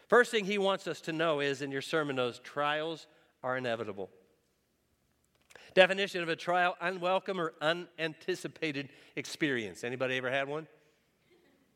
First 0.08 0.30
thing 0.30 0.44
he 0.44 0.58
wants 0.58 0.86
us 0.86 1.00
to 1.02 1.12
know 1.12 1.40
is 1.40 1.62
in 1.62 1.72
your 1.72 1.82
sermon 1.82 2.16
notes 2.16 2.40
trials 2.44 3.06
are 3.42 3.56
inevitable. 3.56 4.10
Definition 5.74 6.22
of 6.22 6.28
a 6.28 6.36
trial 6.36 6.76
unwelcome 6.80 7.40
or 7.40 7.54
unanticipated 7.60 8.90
experience. 9.16 9.82
Anybody 9.82 10.16
ever 10.16 10.30
had 10.30 10.46
one? 10.46 10.68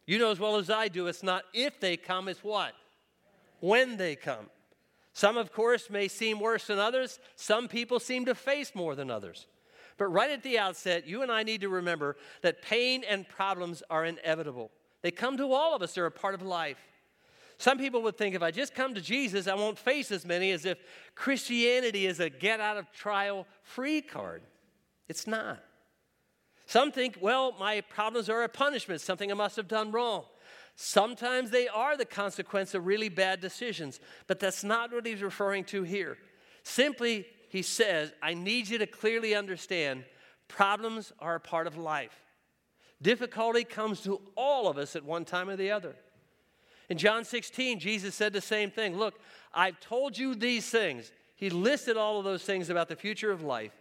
You 0.06 0.18
know 0.18 0.30
as 0.30 0.38
well 0.38 0.56
as 0.56 0.70
I 0.70 0.88
do, 0.88 1.08
it's 1.08 1.25
not 1.25 1.44
if 1.52 1.80
they 1.80 1.96
come, 1.96 2.28
it's 2.28 2.44
what? 2.44 2.72
When 3.60 3.96
they 3.96 4.14
come. 4.14 4.48
Some, 5.18 5.37
of 5.37 5.52
course, 5.52 5.90
may 5.90 6.06
seem 6.06 6.38
worse 6.38 6.68
than 6.68 6.78
others. 6.78 7.18
Some 7.34 7.66
people 7.66 7.98
seem 7.98 8.25
to 8.26 8.37
face 8.37 8.72
more 8.72 8.94
than 8.94 9.10
others. 9.10 9.48
But 9.96 10.12
right 10.12 10.30
at 10.30 10.44
the 10.44 10.60
outset, 10.60 11.08
you 11.08 11.22
and 11.22 11.32
I 11.32 11.42
need 11.42 11.62
to 11.62 11.68
remember 11.68 12.14
that 12.42 12.62
pain 12.62 13.02
and 13.02 13.28
problems 13.28 13.82
are 13.90 14.04
inevitable. 14.04 14.70
They 15.02 15.10
come 15.10 15.37
to 15.38 15.52
all 15.52 15.75
of 15.75 15.82
us, 15.82 15.92
they're 15.92 16.06
a 16.06 16.12
part 16.12 16.37
of 16.37 16.42
life. 16.42 16.78
Some 17.56 17.78
people 17.78 18.00
would 18.02 18.16
think 18.16 18.37
if 18.37 18.44
I 18.44 18.52
just 18.52 18.76
come 18.76 18.94
to 18.94 19.00
Jesus, 19.00 19.48
I 19.48 19.56
won't 19.56 19.76
face 19.76 20.12
as 20.12 20.25
many 20.25 20.52
as 20.52 20.64
if 20.64 20.78
Christianity 21.16 22.06
is 22.06 22.20
a 22.20 22.30
get 22.30 22.60
out 22.60 22.76
of 22.76 22.92
trial 22.92 23.44
free 23.64 24.00
card. 24.00 24.42
It's 25.08 25.26
not. 25.26 25.58
Some 26.66 26.92
think, 26.92 27.18
well, 27.20 27.56
my 27.58 27.80
problems 27.80 28.28
are 28.28 28.44
a 28.44 28.48
punishment, 28.48 29.00
something 29.00 29.32
I 29.32 29.34
must 29.34 29.56
have 29.56 29.66
done 29.66 29.90
wrong. 29.90 30.26
Sometimes 30.80 31.50
they 31.50 31.66
are 31.66 31.97
the 31.97 32.04
consequence 32.04 32.73
of 32.73 32.87
really 32.87 33.08
bad 33.08 33.40
decisions, 33.40 33.99
but 34.28 34.38
that's 34.38 34.62
not 34.62 34.92
what 34.92 35.04
he's 35.04 35.23
referring 35.23 35.64
to 35.64 35.82
here. 35.82 36.16
Simply, 36.62 37.26
he 37.49 37.62
says, 37.62 38.12
I 38.23 38.35
need 38.35 38.68
you 38.68 38.78
to 38.78 38.87
clearly 38.87 39.35
understand 39.35 40.04
problems 40.47 41.12
are 41.18 41.35
a 41.35 41.40
part 41.40 41.66
of 41.66 41.76
life. 41.76 42.23
Difficulty 43.02 43.64
comes 43.64 44.02
to 44.02 44.20
all 44.37 44.68
of 44.68 44.78
us 44.78 44.94
at 44.94 45.04
one 45.04 45.25
time 45.25 45.49
or 45.49 45.56
the 45.56 45.73
other. 45.73 45.97
In 46.88 46.97
John 46.97 47.25
16, 47.25 47.80
Jesus 47.80 48.14
said 48.14 48.32
the 48.32 48.40
same 48.40 48.70
thing. 48.70 48.97
Look, 48.97 49.18
I've 49.52 49.80
told 49.80 50.16
you 50.16 50.37
these 50.37 50.70
things. 50.70 51.11
He 51.35 51.50
listed 51.50 51.97
all 51.97 52.20
of 52.20 52.25
those 52.25 52.44
things 52.44 52.70
about 52.70 52.87
the 52.87 52.94
future 52.94 53.32
of 53.32 53.42
life 53.42 53.73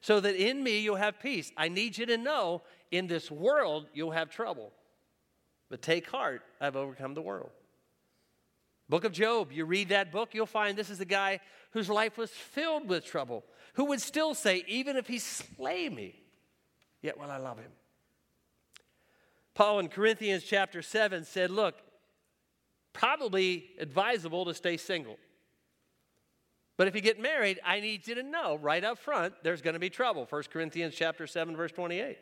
so 0.00 0.18
that 0.20 0.34
in 0.34 0.64
me 0.64 0.78
you'll 0.78 0.96
have 0.96 1.20
peace. 1.20 1.52
I 1.58 1.68
need 1.68 1.98
you 1.98 2.06
to 2.06 2.16
know 2.16 2.62
in 2.90 3.06
this 3.06 3.30
world 3.30 3.88
you'll 3.92 4.12
have 4.12 4.30
trouble. 4.30 4.72
But 5.70 5.82
take 5.82 6.08
heart, 6.08 6.42
I've 6.60 6.76
overcome 6.76 7.14
the 7.14 7.22
world. 7.22 7.50
Book 8.88 9.04
of 9.04 9.12
Job, 9.12 9.52
you 9.52 9.66
read 9.66 9.90
that 9.90 10.10
book, 10.10 10.30
you'll 10.32 10.46
find 10.46 10.76
this 10.76 10.88
is 10.88 11.00
a 11.00 11.04
guy 11.04 11.40
whose 11.72 11.90
life 11.90 12.16
was 12.16 12.30
filled 12.30 12.88
with 12.88 13.04
trouble, 13.04 13.44
who 13.74 13.84
would 13.86 14.00
still 14.00 14.34
say, 14.34 14.64
Even 14.66 14.96
if 14.96 15.06
he 15.06 15.18
slay 15.18 15.88
me, 15.88 16.14
yet 17.02 17.18
will 17.18 17.30
I 17.30 17.36
love 17.36 17.58
him. 17.58 17.70
Paul 19.54 19.80
in 19.80 19.88
Corinthians 19.88 20.44
chapter 20.44 20.80
7 20.80 21.24
said, 21.24 21.50
Look, 21.50 21.74
probably 22.94 23.66
advisable 23.78 24.46
to 24.46 24.54
stay 24.54 24.78
single. 24.78 25.18
But 26.78 26.86
if 26.86 26.94
you 26.94 27.00
get 27.00 27.20
married, 27.20 27.60
I 27.64 27.80
need 27.80 28.06
you 28.06 28.14
to 28.14 28.22
know 28.22 28.56
right 28.56 28.84
up 28.84 28.98
front 28.98 29.34
there's 29.42 29.60
going 29.60 29.74
to 29.74 29.80
be 29.80 29.90
trouble. 29.90 30.26
1 30.30 30.44
Corinthians 30.50 30.94
chapter 30.94 31.26
7 31.26 31.56
verse 31.56 31.72
28. 31.72 32.16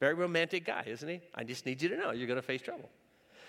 Very 0.00 0.14
romantic 0.14 0.64
guy, 0.64 0.84
isn't 0.86 1.08
he? 1.08 1.20
I 1.34 1.44
just 1.44 1.64
need 1.66 1.80
you 1.80 1.88
to 1.88 1.96
know 1.96 2.10
you're 2.10 2.26
going 2.26 2.36
to 2.36 2.42
face 2.42 2.62
trouble. 2.62 2.90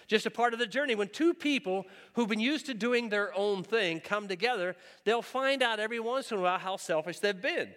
Just 0.08 0.26
a 0.26 0.32
part 0.32 0.54
of 0.54 0.60
the 0.60 0.68
journey. 0.68 0.96
When 0.96 1.10
two 1.10 1.34
people 1.34 1.86
who've 2.14 2.30
been 2.30 2.40
used 2.40 2.68
to 2.68 2.74
doing 2.74 3.10
their 3.10 3.38
own 3.38 3.64
thing 3.64 4.00
come 4.00 4.30
together, 4.30 4.76
they'll 5.04 5.22
find 5.22 5.62
out 5.62 5.80
every 5.80 6.00
once 6.00 6.32
in 6.32 6.38
a 6.38 6.42
while 6.42 6.58
how 6.58 6.78
selfish 6.78 7.20
they've 7.20 7.42
been. 7.42 7.70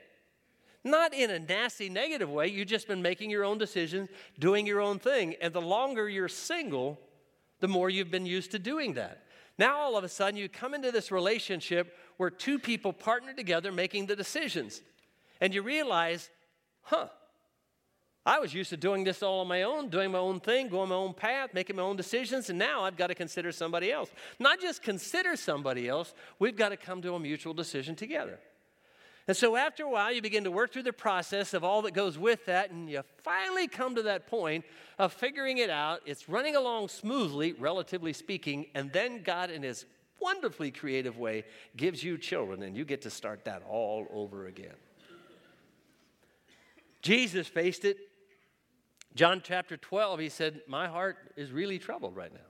Not 0.85 1.13
in 1.13 1.31
a 1.31 1.41
nasty, 1.41 1.89
negative 1.89 2.31
way. 2.31 2.47
You've 2.47 2.69
just 2.69 2.87
been 2.87 3.03
making 3.03 3.31
your 3.31 3.45
own 3.45 3.59
decisions, 3.59 4.09
doing 4.39 4.67
your 4.67 4.81
own 4.81 4.99
thing. 4.99 5.35
And 5.41 5.53
the 5.53 5.61
longer 5.61 6.09
you're 6.09 6.29
single, 6.29 6.99
the 7.59 7.69
more 7.69 7.91
you've 7.91 8.11
been 8.11 8.27
used 8.27 8.53
to 8.53 8.59
doing 8.59 8.95
that. 8.95 9.25
Now, 9.59 9.79
all 9.79 9.97
of 9.97 10.05
a 10.05 10.09
sudden, 10.09 10.39
you 10.39 10.49
come 10.49 10.73
into 10.73 10.91
this 10.91 11.11
relationship 11.11 11.95
where 12.17 12.31
two 12.31 12.59
people 12.59 12.93
partner 12.93 13.35
together 13.35 13.73
making 13.73 14.07
the 14.07 14.17
decisions. 14.17 14.81
And 15.41 15.53
you 15.53 15.61
realize, 15.61 16.31
huh, 16.83 17.09
I 18.27 18.39
was 18.39 18.53
used 18.53 18.71
to 18.71 18.77
doing 18.77 19.03
this 19.05 19.23
all 19.23 19.41
on 19.41 19.49
my 19.49 19.63
own, 19.63 19.89
doing 19.89 20.11
my 20.11 20.19
own 20.19 20.41
thing, 20.41 20.69
going 20.69 20.91
my 20.91 20.95
own 20.95 21.15
path, 21.15 21.55
making 21.55 21.77
my 21.77 21.83
own 21.83 21.97
decisions, 21.97 22.51
and 22.51 22.59
now 22.59 22.85
I've 22.85 22.97
got 22.97 23.07
to 23.07 23.15
consider 23.15 23.51
somebody 23.51 23.91
else. 23.91 24.11
Not 24.39 24.61
just 24.61 24.83
consider 24.83 25.37
somebody 25.37 25.89
else, 25.89 26.13
we've 26.39 26.57
got 26.57 26.69
to 26.69 26.77
come 26.77 27.01
to 27.03 27.15
a 27.15 27.21
mutual 27.21 27.55
decision 27.55 27.97
together. 27.97 28.39
And 29.27 29.37
so 29.37 29.57
after 29.57 29.85
a 29.85 29.89
while, 29.89 30.13
you 30.13 30.21
begin 30.21 30.45
to 30.45 30.51
work 30.51 30.73
through 30.73 30.83
the 30.83 30.93
process 30.93 31.55
of 31.55 31.65
all 31.65 31.83
that 31.83 31.95
goes 31.95 32.19
with 32.19 32.45
that, 32.45 32.71
and 32.71 32.91
you 32.91 33.03
finally 33.23 33.69
come 33.69 33.95
to 33.95 34.03
that 34.03 34.27
point 34.27 34.67
of 34.99 35.15
figuring 35.15 35.59
it 35.59 35.71
out. 35.71 36.01
It's 36.05 36.29
running 36.29 36.57
along 36.57 36.89
smoothly, 36.89 37.55
relatively 37.55 38.13
speaking, 38.13 38.67
and 38.75 38.93
then 38.93 39.23
God, 39.23 39.51
in 39.51 39.63
His 39.63 39.87
wonderfully 40.21 40.71
creative 40.71 41.17
way, 41.17 41.45
gives 41.75 42.05
you 42.05 42.19
children, 42.19 42.63
and 42.65 42.77
you 42.77 42.85
get 42.85 43.01
to 43.03 43.11
start 43.11 43.47
that 43.47 43.63
all 43.67 44.07
over 44.13 44.47
again. 44.47 44.75
Jesus 47.01 47.47
faced 47.47 47.87
it 47.87 48.10
John 49.15 49.43
chapter 49.45 49.77
12, 49.77 50.21
he 50.21 50.29
said, 50.29 50.61
My 50.69 50.87
heart 50.89 51.17
is 51.37 51.51
really 51.53 51.79
troubled 51.79 52.17
right 52.17 52.33
now. 52.33 52.41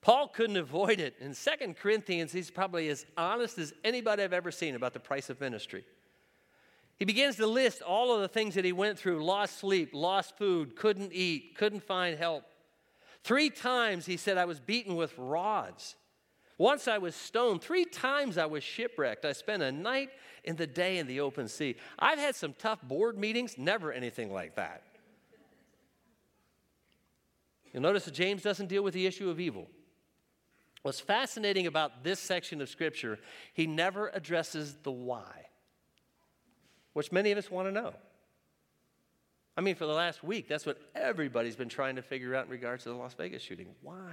Paul 0.00 0.28
couldn't 0.28 0.56
avoid 0.56 1.00
it. 1.00 1.14
In 1.20 1.34
Second 1.34 1.76
Corinthians, 1.76 2.32
he's 2.32 2.50
probably 2.50 2.88
as 2.88 3.06
honest 3.16 3.58
as 3.58 3.72
anybody 3.84 4.22
I've 4.22 4.32
ever 4.32 4.50
seen 4.50 4.74
about 4.74 4.92
the 4.92 5.00
price 5.00 5.30
of 5.30 5.40
ministry. 5.40 5.84
He 6.98 7.04
begins 7.04 7.36
to 7.36 7.46
list 7.46 7.82
all 7.82 8.14
of 8.14 8.20
the 8.20 8.28
things 8.28 8.54
that 8.54 8.64
he 8.64 8.72
went 8.72 8.98
through 8.98 9.24
lost 9.24 9.58
sleep, 9.58 9.90
lost 9.92 10.36
food, 10.36 10.76
couldn't 10.76 11.12
eat, 11.12 11.56
couldn't 11.56 11.82
find 11.82 12.18
help. 12.18 12.44
Three 13.24 13.50
times 13.50 14.06
he 14.06 14.16
said, 14.16 14.38
I 14.38 14.44
was 14.44 14.60
beaten 14.60 14.96
with 14.96 15.16
rods. 15.16 15.96
Once 16.58 16.86
I 16.86 16.98
was 16.98 17.16
stoned. 17.16 17.62
Three 17.62 17.84
times 17.84 18.38
I 18.38 18.46
was 18.46 18.62
shipwrecked. 18.62 19.24
I 19.24 19.32
spent 19.32 19.62
a 19.62 19.72
night 19.72 20.10
in 20.44 20.54
the 20.56 20.66
day 20.66 20.98
in 20.98 21.06
the 21.06 21.20
open 21.20 21.48
sea. 21.48 21.76
I've 21.98 22.18
had 22.18 22.36
some 22.36 22.54
tough 22.56 22.82
board 22.82 23.18
meetings, 23.18 23.56
never 23.58 23.92
anything 23.92 24.32
like 24.32 24.56
that. 24.56 24.84
You'll 27.72 27.82
notice 27.82 28.04
that 28.04 28.14
James 28.14 28.42
doesn't 28.42 28.68
deal 28.68 28.82
with 28.82 28.94
the 28.94 29.06
issue 29.06 29.30
of 29.30 29.40
evil. 29.40 29.68
What's 30.82 31.00
fascinating 31.00 31.66
about 31.66 32.02
this 32.02 32.18
section 32.18 32.60
of 32.60 32.68
Scripture, 32.68 33.18
he 33.54 33.66
never 33.66 34.10
addresses 34.12 34.76
the 34.82 34.90
why, 34.90 35.46
which 36.92 37.12
many 37.12 37.30
of 37.30 37.38
us 37.38 37.50
want 37.50 37.68
to 37.68 37.72
know. 37.72 37.94
I 39.56 39.60
mean, 39.60 39.74
for 39.74 39.86
the 39.86 39.92
last 39.92 40.24
week, 40.24 40.48
that's 40.48 40.66
what 40.66 40.80
everybody's 40.94 41.56
been 41.56 41.68
trying 41.68 41.96
to 41.96 42.02
figure 42.02 42.34
out 42.34 42.46
in 42.46 42.50
regards 42.50 42.84
to 42.84 42.88
the 42.88 42.94
Las 42.94 43.14
Vegas 43.14 43.42
shooting. 43.42 43.68
Why? 43.82 44.12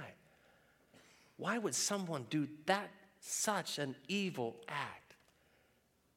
Why 1.38 1.58
would 1.58 1.74
someone 1.74 2.26
do 2.28 2.46
that, 2.66 2.90
such 3.20 3.78
an 3.78 3.96
evil 4.06 4.56
act? 4.68 5.14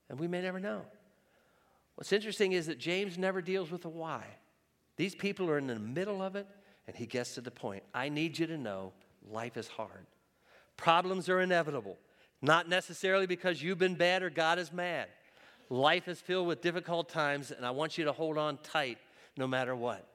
And 0.09 0.19
we 0.19 0.27
may 0.27 0.41
never 0.41 0.59
know. 0.59 0.81
What's 1.95 2.11
interesting 2.11 2.51
is 2.51 2.67
that 2.67 2.77
James 2.77 3.17
never 3.17 3.41
deals 3.41 3.71
with 3.71 3.83
the 3.83 3.89
why. 3.89 4.25
These 4.97 5.15
people 5.15 5.49
are 5.49 5.57
in 5.57 5.67
the 5.67 5.79
middle 5.79 6.21
of 6.21 6.35
it. 6.35 6.47
And 6.87 6.95
he 6.95 7.05
gets 7.05 7.35
to 7.35 7.41
the 7.41 7.51
point 7.51 7.83
I 7.93 8.09
need 8.09 8.37
you 8.37 8.47
to 8.47 8.57
know 8.57 8.93
life 9.29 9.57
is 9.57 9.67
hard. 9.67 10.05
Problems 10.77 11.29
are 11.29 11.39
inevitable, 11.39 11.97
not 12.41 12.67
necessarily 12.67 13.27
because 13.27 13.61
you've 13.61 13.77
been 13.77 13.95
bad 13.95 14.23
or 14.23 14.29
God 14.29 14.59
is 14.59 14.73
mad. 14.73 15.07
Life 15.69 16.07
is 16.07 16.19
filled 16.19 16.47
with 16.47 16.61
difficult 16.61 17.09
times, 17.09 17.51
and 17.51 17.65
I 17.65 17.71
want 17.71 17.97
you 17.97 18.05
to 18.05 18.11
hold 18.11 18.37
on 18.37 18.57
tight 18.63 18.97
no 19.37 19.47
matter 19.47 19.75
what. 19.75 20.05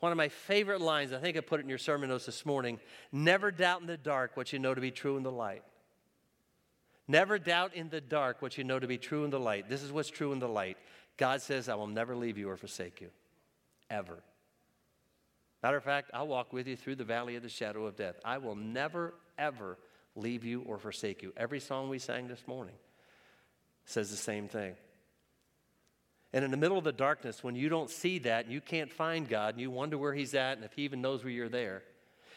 One 0.00 0.12
of 0.12 0.18
my 0.18 0.28
favorite 0.28 0.80
lines, 0.80 1.12
I 1.12 1.18
think 1.18 1.36
I 1.36 1.40
put 1.40 1.60
it 1.60 1.64
in 1.64 1.68
your 1.68 1.78
sermon 1.78 2.08
notes 2.08 2.26
this 2.26 2.46
morning 2.46 2.78
never 3.10 3.50
doubt 3.50 3.80
in 3.80 3.86
the 3.86 3.96
dark 3.96 4.36
what 4.36 4.52
you 4.52 4.58
know 4.58 4.74
to 4.74 4.80
be 4.80 4.90
true 4.90 5.16
in 5.16 5.22
the 5.22 5.32
light. 5.32 5.62
Never 7.08 7.38
doubt 7.38 7.74
in 7.74 7.88
the 7.88 8.00
dark 8.00 8.42
what 8.42 8.58
you 8.58 8.64
know 8.64 8.78
to 8.78 8.86
be 8.86 8.98
true 8.98 9.24
in 9.24 9.30
the 9.30 9.40
light. 9.40 9.68
This 9.68 9.82
is 9.82 9.90
what's 9.90 10.10
true 10.10 10.32
in 10.32 10.38
the 10.38 10.48
light. 10.48 10.76
God 11.16 11.40
says, 11.40 11.68
I 11.68 11.74
will 11.74 11.86
never 11.86 12.14
leave 12.14 12.38
you 12.38 12.48
or 12.50 12.56
forsake 12.56 13.00
you, 13.00 13.08
ever. 13.90 14.22
Matter 15.62 15.76
of 15.76 15.84
fact, 15.84 16.10
I'll 16.14 16.28
walk 16.28 16.52
with 16.52 16.68
you 16.68 16.76
through 16.76 16.96
the 16.96 17.04
valley 17.04 17.36
of 17.36 17.42
the 17.42 17.48
shadow 17.48 17.86
of 17.86 17.96
death. 17.96 18.16
I 18.24 18.38
will 18.38 18.54
never, 18.54 19.14
ever 19.36 19.76
leave 20.14 20.44
you 20.44 20.62
or 20.62 20.78
forsake 20.78 21.22
you. 21.22 21.32
Every 21.36 21.60
song 21.60 21.88
we 21.88 21.98
sang 21.98 22.28
this 22.28 22.46
morning 22.46 22.76
says 23.84 24.10
the 24.10 24.16
same 24.16 24.48
thing. 24.48 24.74
And 26.32 26.44
in 26.44 26.50
the 26.50 26.58
middle 26.58 26.76
of 26.76 26.84
the 26.84 26.92
darkness, 26.92 27.42
when 27.42 27.56
you 27.56 27.68
don't 27.68 27.90
see 27.90 28.18
that 28.20 28.44
and 28.44 28.52
you 28.52 28.60
can't 28.60 28.92
find 28.92 29.28
God 29.28 29.54
and 29.54 29.60
you 29.60 29.70
wonder 29.70 29.96
where 29.96 30.12
He's 30.12 30.34
at 30.34 30.58
and 30.58 30.64
if 30.64 30.74
He 30.74 30.82
even 30.82 31.00
knows 31.00 31.24
where 31.24 31.32
you're 31.32 31.48
there, 31.48 31.82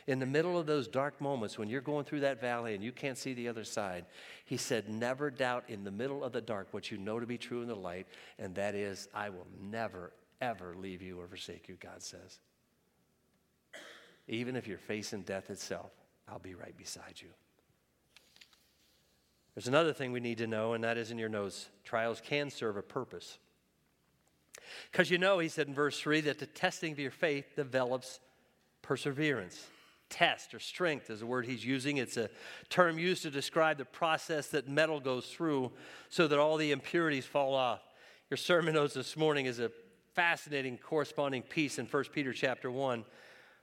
in 0.07 0.19
the 0.19 0.25
middle 0.25 0.57
of 0.57 0.65
those 0.65 0.87
dark 0.87 1.21
moments 1.21 1.59
when 1.59 1.69
you're 1.69 1.81
going 1.81 2.05
through 2.05 2.21
that 2.21 2.41
valley 2.41 2.73
and 2.73 2.83
you 2.83 2.91
can't 2.91 3.17
see 3.17 3.33
the 3.33 3.49
other 3.49 3.65
side, 3.65 4.05
He 4.45 4.57
said, 4.57 4.89
Never 4.89 5.29
doubt 5.29 5.65
in 5.67 5.83
the 5.83 5.91
middle 5.91 6.23
of 6.23 6.31
the 6.31 6.41
dark 6.41 6.69
what 6.71 6.89
you 6.89 6.97
know 6.97 7.19
to 7.19 7.27
be 7.27 7.37
true 7.37 7.61
in 7.61 7.67
the 7.67 7.75
light, 7.75 8.07
and 8.39 8.55
that 8.55 8.73
is, 8.73 9.07
I 9.13 9.29
will 9.29 9.47
never, 9.61 10.13
ever 10.39 10.75
leave 10.75 11.01
you 11.01 11.19
or 11.19 11.27
forsake 11.27 11.67
you, 11.67 11.75
God 11.75 12.01
says. 12.01 12.39
Even 14.31 14.55
if 14.55 14.65
you're 14.65 14.77
facing 14.77 15.21
death 15.23 15.49
itself, 15.49 15.91
I'll 16.27 16.39
be 16.39 16.55
right 16.55 16.75
beside 16.77 17.15
you. 17.17 17.27
There's 19.53 19.67
another 19.67 19.91
thing 19.91 20.13
we 20.13 20.21
need 20.21 20.37
to 20.37 20.47
know, 20.47 20.73
and 20.73 20.83
that 20.85 20.97
is 20.97 21.11
in 21.11 21.17
your 21.17 21.29
notes 21.29 21.67
trials 21.83 22.21
can 22.25 22.49
serve 22.49 22.77
a 22.77 22.81
purpose. 22.81 23.37
Because 24.89 25.11
you 25.11 25.17
know, 25.17 25.39
he 25.39 25.49
said 25.49 25.67
in 25.67 25.73
verse 25.73 25.99
3, 25.99 26.21
that 26.21 26.39
the 26.39 26.45
testing 26.45 26.93
of 26.93 26.99
your 26.99 27.11
faith 27.11 27.57
develops 27.57 28.21
perseverance. 28.81 29.67
Test 30.09 30.53
or 30.53 30.59
strength 30.59 31.09
is 31.09 31.21
a 31.21 31.25
word 31.25 31.45
he's 31.45 31.65
using. 31.65 31.97
It's 31.97 32.15
a 32.15 32.29
term 32.69 32.97
used 32.97 33.23
to 33.23 33.31
describe 33.31 33.77
the 33.77 33.85
process 33.85 34.47
that 34.47 34.69
metal 34.69 35.01
goes 35.01 35.25
through 35.25 35.73
so 36.07 36.29
that 36.29 36.39
all 36.39 36.55
the 36.55 36.71
impurities 36.71 37.25
fall 37.25 37.53
off. 37.53 37.81
Your 38.29 38.37
sermon 38.37 38.75
notes 38.75 38.93
this 38.93 39.17
morning 39.17 39.45
is 39.45 39.59
a 39.59 39.71
fascinating 40.13 40.77
corresponding 40.77 41.41
piece 41.41 41.79
in 41.79 41.85
1 41.85 42.03
Peter 42.13 42.31
chapter 42.31 42.71
1 42.71 43.03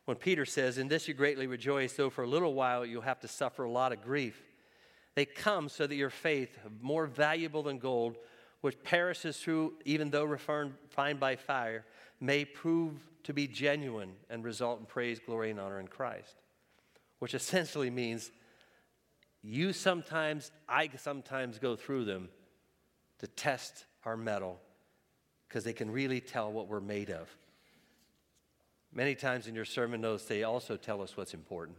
when 0.08 0.16
Peter 0.16 0.46
says, 0.46 0.78
In 0.78 0.88
this 0.88 1.06
you 1.06 1.12
greatly 1.12 1.46
rejoice, 1.46 1.92
though 1.92 2.08
for 2.08 2.24
a 2.24 2.26
little 2.26 2.54
while 2.54 2.86
you'll 2.86 3.02
have 3.02 3.20
to 3.20 3.28
suffer 3.28 3.64
a 3.64 3.70
lot 3.70 3.92
of 3.92 4.00
grief. 4.00 4.42
They 5.14 5.26
come 5.26 5.68
so 5.68 5.86
that 5.86 5.94
your 5.94 6.08
faith, 6.08 6.58
more 6.80 7.06
valuable 7.06 7.62
than 7.62 7.76
gold, 7.78 8.16
which 8.62 8.82
perishes 8.82 9.36
through, 9.36 9.74
even 9.84 10.08
though 10.08 10.24
refined 10.24 11.20
by 11.20 11.36
fire, 11.36 11.84
may 12.20 12.46
prove 12.46 12.94
to 13.24 13.34
be 13.34 13.46
genuine 13.46 14.14
and 14.30 14.42
result 14.42 14.80
in 14.80 14.86
praise, 14.86 15.20
glory, 15.20 15.50
and 15.50 15.60
honor 15.60 15.78
in 15.78 15.88
Christ. 15.88 16.36
Which 17.18 17.34
essentially 17.34 17.90
means 17.90 18.30
you 19.42 19.74
sometimes, 19.74 20.52
I 20.66 20.88
sometimes 20.96 21.58
go 21.58 21.76
through 21.76 22.06
them 22.06 22.30
to 23.18 23.26
test 23.26 23.84
our 24.06 24.16
metal 24.16 24.58
because 25.46 25.64
they 25.64 25.74
can 25.74 25.90
really 25.90 26.22
tell 26.22 26.50
what 26.50 26.66
we're 26.66 26.80
made 26.80 27.10
of. 27.10 27.28
Many 28.92 29.14
times 29.14 29.46
in 29.46 29.54
your 29.54 29.64
sermon 29.64 30.00
notes, 30.00 30.24
they 30.24 30.44
also 30.44 30.76
tell 30.76 31.02
us 31.02 31.16
what's 31.16 31.34
important. 31.34 31.76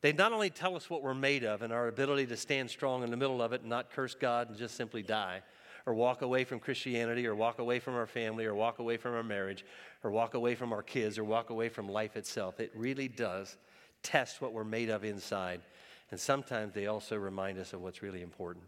They 0.00 0.12
not 0.12 0.32
only 0.32 0.50
tell 0.50 0.76
us 0.76 0.90
what 0.90 1.02
we're 1.02 1.14
made 1.14 1.44
of 1.44 1.62
and 1.62 1.72
our 1.72 1.88
ability 1.88 2.26
to 2.26 2.36
stand 2.36 2.68
strong 2.68 3.02
in 3.02 3.10
the 3.10 3.16
middle 3.16 3.40
of 3.40 3.52
it 3.54 3.62
and 3.62 3.70
not 3.70 3.90
curse 3.90 4.14
God 4.14 4.50
and 4.50 4.58
just 4.58 4.76
simply 4.76 5.02
die, 5.02 5.42
or 5.86 5.94
walk 5.94 6.22
away 6.22 6.44
from 6.44 6.60
Christianity, 6.60 7.26
or 7.26 7.34
walk 7.34 7.58
away 7.58 7.78
from 7.78 7.94
our 7.94 8.06
family, 8.06 8.44
or 8.44 8.54
walk 8.54 8.80
away 8.80 8.96
from 8.96 9.14
our 9.14 9.22
marriage, 9.22 9.64
or 10.02 10.10
walk 10.10 10.34
away 10.34 10.54
from 10.54 10.72
our 10.72 10.82
kids, 10.82 11.18
or 11.18 11.24
walk 11.24 11.50
away 11.50 11.68
from 11.68 11.88
life 11.88 12.16
itself. 12.16 12.60
It 12.60 12.70
really 12.74 13.08
does 13.08 13.56
test 14.02 14.42
what 14.42 14.52
we're 14.52 14.64
made 14.64 14.90
of 14.90 15.04
inside. 15.04 15.62
And 16.10 16.20
sometimes 16.20 16.74
they 16.74 16.86
also 16.86 17.16
remind 17.16 17.58
us 17.58 17.72
of 17.72 17.80
what's 17.80 18.02
really 18.02 18.22
important. 18.22 18.64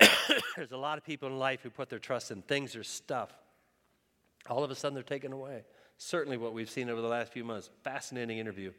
There's 0.56 0.72
a 0.72 0.76
lot 0.76 0.98
of 0.98 1.04
people 1.04 1.28
in 1.28 1.38
life 1.38 1.62
who 1.62 1.70
put 1.70 1.88
their 1.88 1.98
trust 1.98 2.30
in 2.30 2.42
things 2.42 2.74
or 2.74 2.82
stuff. 2.82 3.30
All 4.48 4.64
of 4.64 4.70
a 4.70 4.74
sudden, 4.74 4.94
they're 4.94 5.02
taken 5.02 5.32
away. 5.32 5.64
Certainly, 5.98 6.38
what 6.38 6.52
we've 6.52 6.70
seen 6.70 6.88
over 6.88 7.00
the 7.00 7.08
last 7.08 7.32
few 7.32 7.44
months. 7.44 7.70
Fascinating 7.84 8.38
interview 8.38 8.72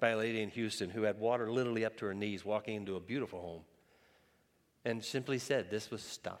by 0.00 0.10
a 0.10 0.16
lady 0.16 0.42
in 0.42 0.50
Houston 0.50 0.90
who 0.90 1.02
had 1.02 1.18
water 1.18 1.50
literally 1.50 1.84
up 1.84 1.96
to 1.98 2.06
her 2.06 2.14
knees 2.14 2.44
walking 2.44 2.76
into 2.76 2.96
a 2.96 3.00
beautiful 3.00 3.40
home 3.40 3.62
and 4.84 5.04
simply 5.04 5.38
said, 5.38 5.70
This 5.70 5.90
was 5.90 6.02
stuff. 6.02 6.40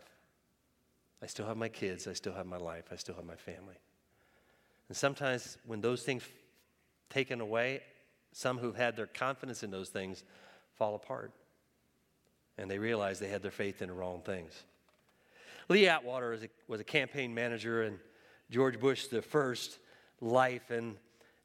I 1.22 1.26
still 1.26 1.46
have 1.46 1.56
my 1.56 1.68
kids, 1.68 2.08
I 2.08 2.14
still 2.14 2.34
have 2.34 2.46
my 2.46 2.56
life, 2.56 2.86
I 2.90 2.96
still 2.96 3.14
have 3.14 3.24
my 3.24 3.36
family. 3.36 3.76
And 4.88 4.96
sometimes 4.96 5.56
when 5.64 5.80
those 5.80 6.02
things 6.02 6.24
taken 7.08 7.40
away, 7.40 7.80
some 8.32 8.58
who've 8.58 8.76
had 8.76 8.96
their 8.96 9.06
confidence 9.06 9.62
in 9.62 9.70
those 9.70 9.90
things 9.90 10.24
fall 10.74 10.94
apart. 10.94 11.32
And 12.58 12.70
they 12.70 12.78
realize 12.78 13.18
they 13.18 13.28
had 13.28 13.42
their 13.42 13.50
faith 13.50 13.82
in 13.82 13.88
the 13.88 13.94
wrong 13.94 14.22
things. 14.22 14.52
Lee 15.68 15.86
Atwater 15.88 16.38
was 16.66 16.80
a, 16.80 16.84
campaign 16.84 17.34
manager 17.34 17.84
in 17.84 17.98
George 18.52 18.78
Bush 18.78 19.06
the 19.06 19.22
first 19.22 19.78
life. 20.20 20.70
And 20.70 20.96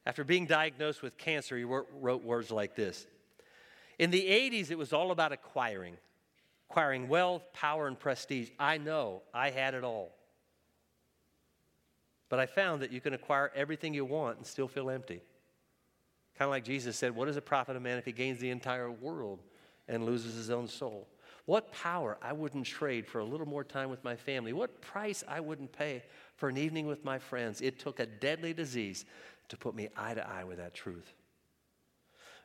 after 0.06 0.24
being 0.24 0.46
diagnosed 0.46 1.02
with 1.02 1.18
cancer, 1.18 1.58
he 1.58 1.64
wrote, 1.64 2.24
words 2.24 2.52
like 2.52 2.76
this 2.76 3.08
In 3.98 4.12
the 4.12 4.22
80s, 4.22 4.70
it 4.70 4.78
was 4.78 4.94
all 4.94 5.12
about 5.12 5.32
acquiring, 5.32 5.98
acquiring 6.70 7.08
wealth, 7.08 7.42
power, 7.54 7.88
and 7.88 7.98
prestige. 7.98 8.50
I 8.60 8.78
know 8.78 9.24
I 9.34 9.50
had 9.50 9.74
it 9.74 9.84
all. 9.84 10.12
But 12.30 12.40
I 12.40 12.46
found 12.46 12.82
that 12.82 12.92
you 12.92 13.00
can 13.00 13.14
acquire 13.14 13.52
everything 13.56 13.94
you 13.94 14.04
want 14.04 14.38
and 14.38 14.46
still 14.46 14.68
feel 14.68 14.90
empty. 14.90 15.22
Kind 16.38 16.48
of 16.48 16.52
like 16.52 16.66
Jesus 16.66 16.98
said, 16.98 17.16
What 17.16 17.26
does 17.26 17.38
it 17.38 17.46
profit 17.46 17.78
a 17.78 17.80
man 17.80 17.98
if 17.98 18.06
he 18.06 18.12
gains 18.12 18.40
the 18.40 18.50
entire 18.50 18.92
world 18.92 19.40
and 19.88 20.06
loses 20.06 20.36
his 20.36 20.50
own 20.50 20.68
soul? 20.68 21.08
What 21.48 21.72
power 21.72 22.20
I 22.22 22.34
wouldn't 22.34 22.68
trade 22.68 23.08
for 23.08 23.18
a 23.18 23.26
little 23.26 23.48
more 23.48 23.64
time 23.64 23.90
with 23.90 24.04
my 24.04 24.16
family? 24.16 24.54
What 24.54 24.80
price 24.80 25.24
I 25.28 25.40
wouldn't 25.40 25.72
pay 25.72 26.04
for 26.36 26.48
an 26.48 26.58
evening 26.58 26.86
with 26.86 27.04
my 27.04 27.18
friends? 27.18 27.60
It 27.62 27.80
took 27.80 28.00
a 28.00 28.06
deadly 28.06 28.54
disease 28.54 29.06
to 29.50 29.58
put 29.58 29.74
me 29.74 29.90
eye 29.98 30.14
to 30.14 30.30
eye 30.30 30.44
with 30.44 30.58
that 30.58 30.76
truth. 30.76 31.14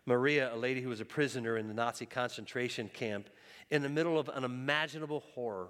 Maria, 0.07 0.55
a 0.55 0.57
lady 0.57 0.81
who 0.81 0.89
was 0.89 1.01
a 1.01 1.05
prisoner 1.05 1.59
in 1.59 1.69
the 1.69 1.75
Nazi 1.75 2.07
concentration 2.07 2.89
camp, 2.89 3.29
in 3.71 3.83
the 3.83 3.89
middle 3.91 4.19
of 4.19 4.31
unimaginable 4.31 5.21
horror, 5.35 5.69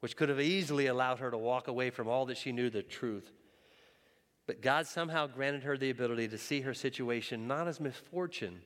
which 0.00 0.16
could 0.16 0.28
have 0.28 0.40
easily 0.40 0.88
allowed 0.88 1.20
her 1.20 1.30
to 1.30 1.38
walk 1.38 1.68
away 1.68 1.88
from 1.88 2.08
all 2.08 2.26
that 2.26 2.36
she 2.36 2.52
knew 2.52 2.68
the 2.68 2.82
truth 2.82 3.32
but 4.46 4.60
God 4.60 4.86
somehow 4.86 5.26
granted 5.26 5.62
her 5.62 5.76
the 5.76 5.90
ability 5.90 6.28
to 6.28 6.38
see 6.38 6.60
her 6.60 6.74
situation 6.74 7.46
not 7.46 7.66
as 7.66 7.80
misfortune, 7.80 8.60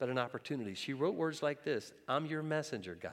but 0.00 0.08
an 0.08 0.18
opportunity. 0.18 0.74
She 0.74 0.94
wrote 0.94 1.14
words 1.14 1.44
like 1.44 1.62
this 1.62 1.92
I'm 2.08 2.26
your 2.26 2.42
messenger, 2.42 2.98
God. 3.00 3.12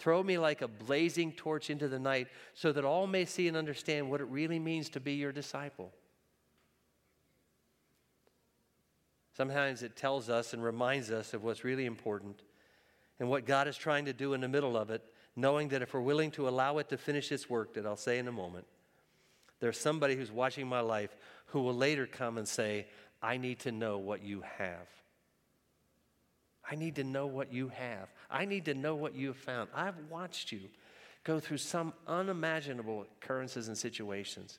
Throw 0.00 0.22
me 0.22 0.38
like 0.38 0.62
a 0.62 0.68
blazing 0.68 1.32
torch 1.32 1.70
into 1.70 1.86
the 1.86 1.98
night 1.98 2.28
so 2.54 2.72
that 2.72 2.84
all 2.84 3.06
may 3.06 3.24
see 3.24 3.46
and 3.46 3.56
understand 3.56 4.10
what 4.10 4.20
it 4.20 4.28
really 4.28 4.58
means 4.58 4.88
to 4.90 5.00
be 5.00 5.14
your 5.14 5.32
disciple. 5.32 5.92
Sometimes 9.36 9.82
it 9.82 9.96
tells 9.96 10.30
us 10.30 10.52
and 10.52 10.62
reminds 10.62 11.10
us 11.10 11.34
of 11.34 11.44
what's 11.44 11.62
really 11.62 11.84
important 11.84 12.42
and 13.20 13.28
what 13.28 13.44
God 13.44 13.68
is 13.68 13.76
trying 13.76 14.04
to 14.06 14.12
do 14.12 14.34
in 14.34 14.40
the 14.40 14.48
middle 14.48 14.76
of 14.76 14.90
it, 14.90 15.02
knowing 15.36 15.68
that 15.68 15.82
if 15.82 15.94
we're 15.94 16.00
willing 16.00 16.30
to 16.32 16.48
allow 16.48 16.78
it 16.78 16.88
to 16.88 16.96
finish 16.96 17.30
its 17.30 17.50
work, 17.50 17.74
that 17.74 17.86
I'll 17.86 17.96
say 17.96 18.18
in 18.18 18.28
a 18.28 18.32
moment, 18.32 18.66
there's 19.60 19.78
somebody 19.78 20.14
who's 20.14 20.32
watching 20.32 20.68
my 20.68 20.80
life 20.80 21.16
who 21.46 21.60
will 21.60 21.74
later 21.74 22.06
come 22.06 22.38
and 22.38 22.46
say, 22.46 22.86
I 23.20 23.36
need 23.36 23.58
to 23.60 23.72
know 23.72 23.98
what 23.98 24.22
you 24.22 24.42
have. 24.58 24.86
I 26.70 26.74
need 26.74 26.96
to 26.96 27.04
know 27.04 27.26
what 27.26 27.52
you 27.52 27.68
have. 27.68 28.08
I 28.30 28.44
need 28.44 28.66
to 28.66 28.74
know 28.74 28.94
what 28.94 29.14
you 29.14 29.28
have 29.28 29.36
found. 29.36 29.70
I've 29.74 29.96
watched 30.10 30.52
you 30.52 30.60
go 31.24 31.40
through 31.40 31.58
some 31.58 31.92
unimaginable 32.06 33.02
occurrences 33.02 33.68
and 33.68 33.76
situations. 33.76 34.58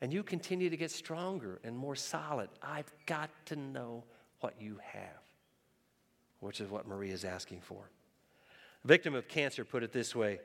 And 0.00 0.12
you 0.12 0.22
continue 0.22 0.70
to 0.70 0.76
get 0.76 0.90
stronger 0.90 1.60
and 1.62 1.76
more 1.76 1.94
solid. 1.94 2.48
I've 2.62 2.92
got 3.06 3.30
to 3.46 3.56
know 3.56 4.04
what 4.40 4.54
you 4.60 4.78
have, 4.82 5.22
which 6.40 6.60
is 6.60 6.68
what 6.68 6.88
Marie 6.88 7.10
is 7.10 7.24
asking 7.24 7.60
for. 7.60 7.90
A 8.84 8.88
victim 8.88 9.14
of 9.14 9.28
cancer 9.28 9.64
put 9.64 9.82
it 9.82 9.92
this 9.92 10.14
way 10.14 10.40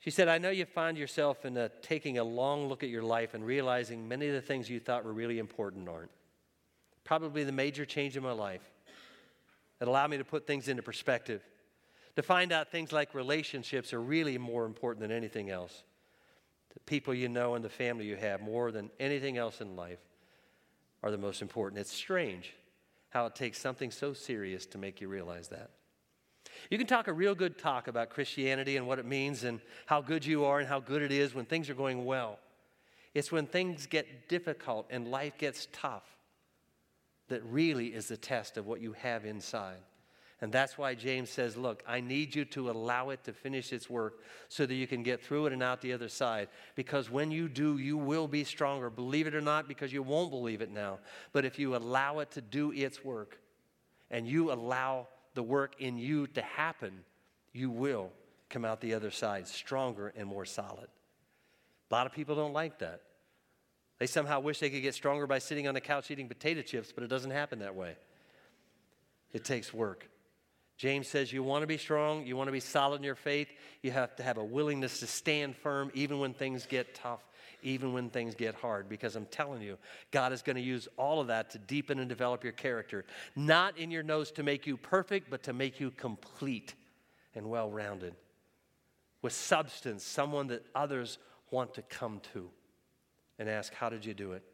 she 0.00 0.10
said, 0.10 0.28
I 0.28 0.38
know 0.38 0.48
you 0.48 0.64
find 0.64 0.96
yourself 0.96 1.44
in 1.44 1.58
a, 1.58 1.68
taking 1.68 2.16
a 2.16 2.24
long 2.24 2.68
look 2.68 2.82
at 2.82 2.88
your 2.88 3.02
life 3.02 3.34
and 3.34 3.44
realizing 3.44 4.08
many 4.08 4.28
of 4.28 4.32
the 4.32 4.40
things 4.40 4.70
you 4.70 4.80
thought 4.80 5.04
were 5.04 5.12
really 5.12 5.38
important 5.38 5.88
aren't. 5.90 6.10
Probably 7.04 7.44
the 7.44 7.52
major 7.52 7.84
change 7.84 8.16
in 8.16 8.22
my 8.22 8.32
life 8.32 8.62
that 9.80 9.88
allowed 9.88 10.10
me 10.10 10.18
to 10.18 10.24
put 10.24 10.46
things 10.46 10.68
into 10.68 10.82
perspective, 10.82 11.42
to 12.14 12.22
find 12.22 12.52
out 12.52 12.70
things 12.70 12.92
like 12.92 13.14
relationships 13.14 13.92
are 13.92 14.00
really 14.00 14.38
more 14.38 14.66
important 14.66 15.00
than 15.00 15.10
anything 15.10 15.50
else. 15.50 15.82
The 16.74 16.80
people 16.80 17.14
you 17.14 17.28
know 17.28 17.54
and 17.54 17.64
the 17.64 17.70
family 17.70 18.04
you 18.04 18.16
have, 18.16 18.40
more 18.40 18.70
than 18.70 18.90
anything 19.00 19.38
else 19.38 19.60
in 19.60 19.74
life, 19.74 19.98
are 21.02 21.10
the 21.10 21.18
most 21.18 21.42
important. 21.42 21.80
It's 21.80 21.92
strange 21.92 22.54
how 23.08 23.26
it 23.26 23.34
takes 23.34 23.58
something 23.58 23.90
so 23.90 24.12
serious 24.12 24.66
to 24.66 24.78
make 24.78 25.00
you 25.00 25.08
realize 25.08 25.48
that. 25.48 25.70
You 26.70 26.76
can 26.76 26.86
talk 26.86 27.08
a 27.08 27.12
real 27.12 27.34
good 27.34 27.58
talk 27.58 27.88
about 27.88 28.10
Christianity 28.10 28.76
and 28.76 28.86
what 28.86 28.98
it 28.98 29.06
means 29.06 29.44
and 29.44 29.60
how 29.86 30.02
good 30.02 30.24
you 30.24 30.44
are 30.44 30.60
and 30.60 30.68
how 30.68 30.78
good 30.78 31.02
it 31.02 31.10
is 31.10 31.34
when 31.34 31.46
things 31.46 31.70
are 31.70 31.74
going 31.74 32.04
well. 32.04 32.38
It's 33.14 33.32
when 33.32 33.46
things 33.46 33.86
get 33.86 34.28
difficult 34.28 34.86
and 34.90 35.10
life 35.10 35.38
gets 35.38 35.68
tough 35.72 36.04
that 37.30 37.42
really 37.44 37.88
is 37.88 38.08
the 38.08 38.16
test 38.16 38.56
of 38.56 38.66
what 38.66 38.80
you 38.80 38.92
have 38.92 39.24
inside. 39.24 39.80
And 40.42 40.50
that's 40.50 40.78
why 40.78 40.94
James 40.94 41.28
says, 41.28 41.56
Look, 41.56 41.82
I 41.86 42.00
need 42.00 42.34
you 42.34 42.44
to 42.46 42.70
allow 42.70 43.10
it 43.10 43.24
to 43.24 43.32
finish 43.32 43.72
its 43.72 43.90
work 43.90 44.20
so 44.48 44.64
that 44.64 44.74
you 44.74 44.86
can 44.86 45.02
get 45.02 45.22
through 45.22 45.46
it 45.46 45.52
and 45.52 45.62
out 45.62 45.80
the 45.80 45.92
other 45.92 46.08
side. 46.08 46.48
Because 46.74 47.10
when 47.10 47.30
you 47.30 47.48
do, 47.48 47.78
you 47.78 47.98
will 47.98 48.26
be 48.26 48.44
stronger. 48.44 48.88
Believe 48.88 49.26
it 49.26 49.34
or 49.34 49.42
not, 49.42 49.68
because 49.68 49.92
you 49.92 50.02
won't 50.02 50.30
believe 50.30 50.62
it 50.62 50.70
now. 50.70 50.98
But 51.32 51.44
if 51.44 51.58
you 51.58 51.76
allow 51.76 52.20
it 52.20 52.30
to 52.32 52.40
do 52.40 52.72
its 52.72 53.04
work 53.04 53.38
and 54.10 54.26
you 54.26 54.50
allow 54.52 55.08
the 55.34 55.42
work 55.42 55.76
in 55.78 55.98
you 55.98 56.26
to 56.28 56.42
happen, 56.42 57.04
you 57.52 57.70
will 57.70 58.10
come 58.48 58.64
out 58.64 58.80
the 58.80 58.94
other 58.94 59.10
side 59.10 59.46
stronger 59.46 60.12
and 60.16 60.26
more 60.26 60.44
solid. 60.44 60.88
A 61.90 61.94
lot 61.94 62.06
of 62.06 62.12
people 62.12 62.34
don't 62.34 62.52
like 62.52 62.78
that. 62.78 63.02
They 64.00 64.06
somehow 64.06 64.40
wish 64.40 64.58
they 64.58 64.70
could 64.70 64.82
get 64.82 64.94
stronger 64.94 65.28
by 65.28 65.38
sitting 65.38 65.68
on 65.68 65.76
a 65.76 65.80
couch 65.80 66.10
eating 66.10 66.26
potato 66.26 66.62
chips, 66.62 66.90
but 66.92 67.04
it 67.04 67.08
doesn't 67.08 67.30
happen 67.30 67.60
that 67.60 67.76
way. 67.76 67.94
It 69.32 69.44
takes 69.44 69.72
work. 69.72 70.08
James 70.78 71.06
says 71.06 71.32
you 71.32 71.42
want 71.42 71.62
to 71.62 71.66
be 71.66 71.76
strong, 71.76 72.26
you 72.26 72.34
want 72.36 72.48
to 72.48 72.52
be 72.52 72.60
solid 72.60 72.96
in 72.96 73.04
your 73.04 73.14
faith, 73.14 73.48
you 73.82 73.90
have 73.90 74.16
to 74.16 74.22
have 74.22 74.38
a 74.38 74.44
willingness 74.44 75.00
to 75.00 75.06
stand 75.06 75.54
firm 75.54 75.90
even 75.94 76.18
when 76.18 76.32
things 76.32 76.66
get 76.66 76.94
tough 76.94 77.20
even 77.62 77.92
when 77.92 78.08
things 78.08 78.34
get 78.34 78.54
hard. 78.54 78.88
Because 78.88 79.16
I'm 79.16 79.26
telling 79.26 79.60
you, 79.60 79.76
God 80.10 80.32
is 80.32 80.40
going 80.40 80.56
to 80.56 80.62
use 80.62 80.88
all 80.96 81.20
of 81.20 81.26
that 81.26 81.50
to 81.50 81.58
deepen 81.58 81.98
and 81.98 82.08
develop 82.08 82.42
your 82.42 82.54
character. 82.54 83.04
Not 83.36 83.78
in 83.78 83.90
your 83.90 84.02
nose 84.02 84.30
to 84.32 84.42
make 84.42 84.66
you 84.66 84.78
perfect, 84.78 85.30
but 85.30 85.42
to 85.42 85.52
make 85.52 85.78
you 85.78 85.90
complete 85.90 86.74
and 87.34 87.50
well 87.50 87.70
rounded. 87.70 88.14
With 89.22 89.32
substance, 89.34 90.04
someone 90.04 90.46
that 90.46 90.64
others 90.74 91.18
want 91.50 91.74
to 91.74 91.82
come 91.82 92.20
to 92.32 92.50
and 93.40 93.48
ask, 93.48 93.74
How 93.74 93.88
did 93.88 94.04
you 94.04 94.14
do 94.14 94.32
it? 94.32 94.44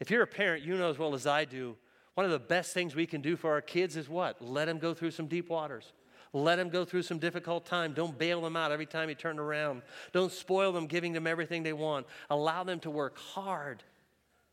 If 0.00 0.10
you're 0.10 0.22
a 0.22 0.26
parent, 0.26 0.64
you 0.64 0.76
know 0.76 0.90
as 0.90 0.98
well 0.98 1.14
as 1.14 1.26
I 1.26 1.44
do, 1.44 1.76
one 2.14 2.24
of 2.24 2.32
the 2.32 2.40
best 2.40 2.74
things 2.74 2.96
we 2.96 3.06
can 3.06 3.20
do 3.20 3.36
for 3.36 3.52
our 3.52 3.60
kids 3.60 3.96
is 3.96 4.08
what? 4.08 4.42
Let 4.42 4.64
them 4.64 4.78
go 4.78 4.92
through 4.92 5.12
some 5.12 5.28
deep 5.28 5.50
waters. 5.50 5.92
Let 6.32 6.56
them 6.56 6.68
go 6.68 6.84
through 6.84 7.02
some 7.02 7.18
difficult 7.18 7.64
time. 7.64 7.92
Don't 7.94 8.18
bail 8.18 8.40
them 8.40 8.56
out 8.56 8.72
every 8.72 8.86
time 8.86 9.08
you 9.08 9.14
turn 9.14 9.38
around. 9.38 9.82
Don't 10.12 10.32
spoil 10.32 10.72
them, 10.72 10.86
giving 10.86 11.12
them 11.12 11.26
everything 11.26 11.62
they 11.62 11.72
want. 11.72 12.06
Allow 12.28 12.64
them 12.64 12.80
to 12.80 12.90
work 12.90 13.18
hard 13.18 13.82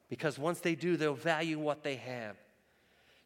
because 0.09 0.37
once 0.37 0.59
they 0.59 0.75
do, 0.75 0.95
they'll 0.95 1.15
value 1.15 1.57
what 1.57 1.83
they 1.83 1.95
have. 1.95 2.37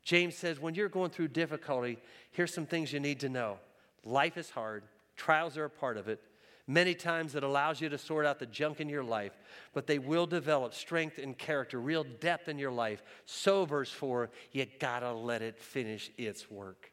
James 0.03 0.35
says, 0.35 0.59
when 0.59 0.73
you're 0.73 0.89
going 0.89 1.11
through 1.11 1.27
difficulty, 1.27 1.99
here's 2.31 2.53
some 2.53 2.65
things 2.65 2.93
you 2.93 2.99
need 2.99 3.19
to 3.19 3.29
know. 3.29 3.57
Life 4.05 4.37
is 4.37 4.49
hard, 4.49 4.83
trials 5.15 5.57
are 5.57 5.65
a 5.65 5.69
part 5.69 5.97
of 5.97 6.07
it. 6.07 6.21
Many 6.69 6.93
times 6.93 7.33
it 7.33 7.41
allows 7.41 7.81
you 7.81 7.89
to 7.89 7.97
sort 7.97 8.27
out 8.27 8.37
the 8.37 8.45
junk 8.45 8.79
in 8.79 8.89
your 8.89 9.03
life, 9.03 9.35
but 9.73 9.87
they 9.87 9.97
will 9.97 10.27
develop 10.27 10.75
strength 10.75 11.17
and 11.17 11.35
character, 11.35 11.81
real 11.81 12.03
depth 12.03 12.47
in 12.47 12.59
your 12.59 12.71
life. 12.71 13.01
So, 13.25 13.65
verse 13.65 13.89
4, 13.89 14.29
you 14.51 14.67
gotta 14.79 15.11
let 15.11 15.41
it 15.41 15.57
finish 15.57 16.11
its 16.15 16.51
work. 16.51 16.91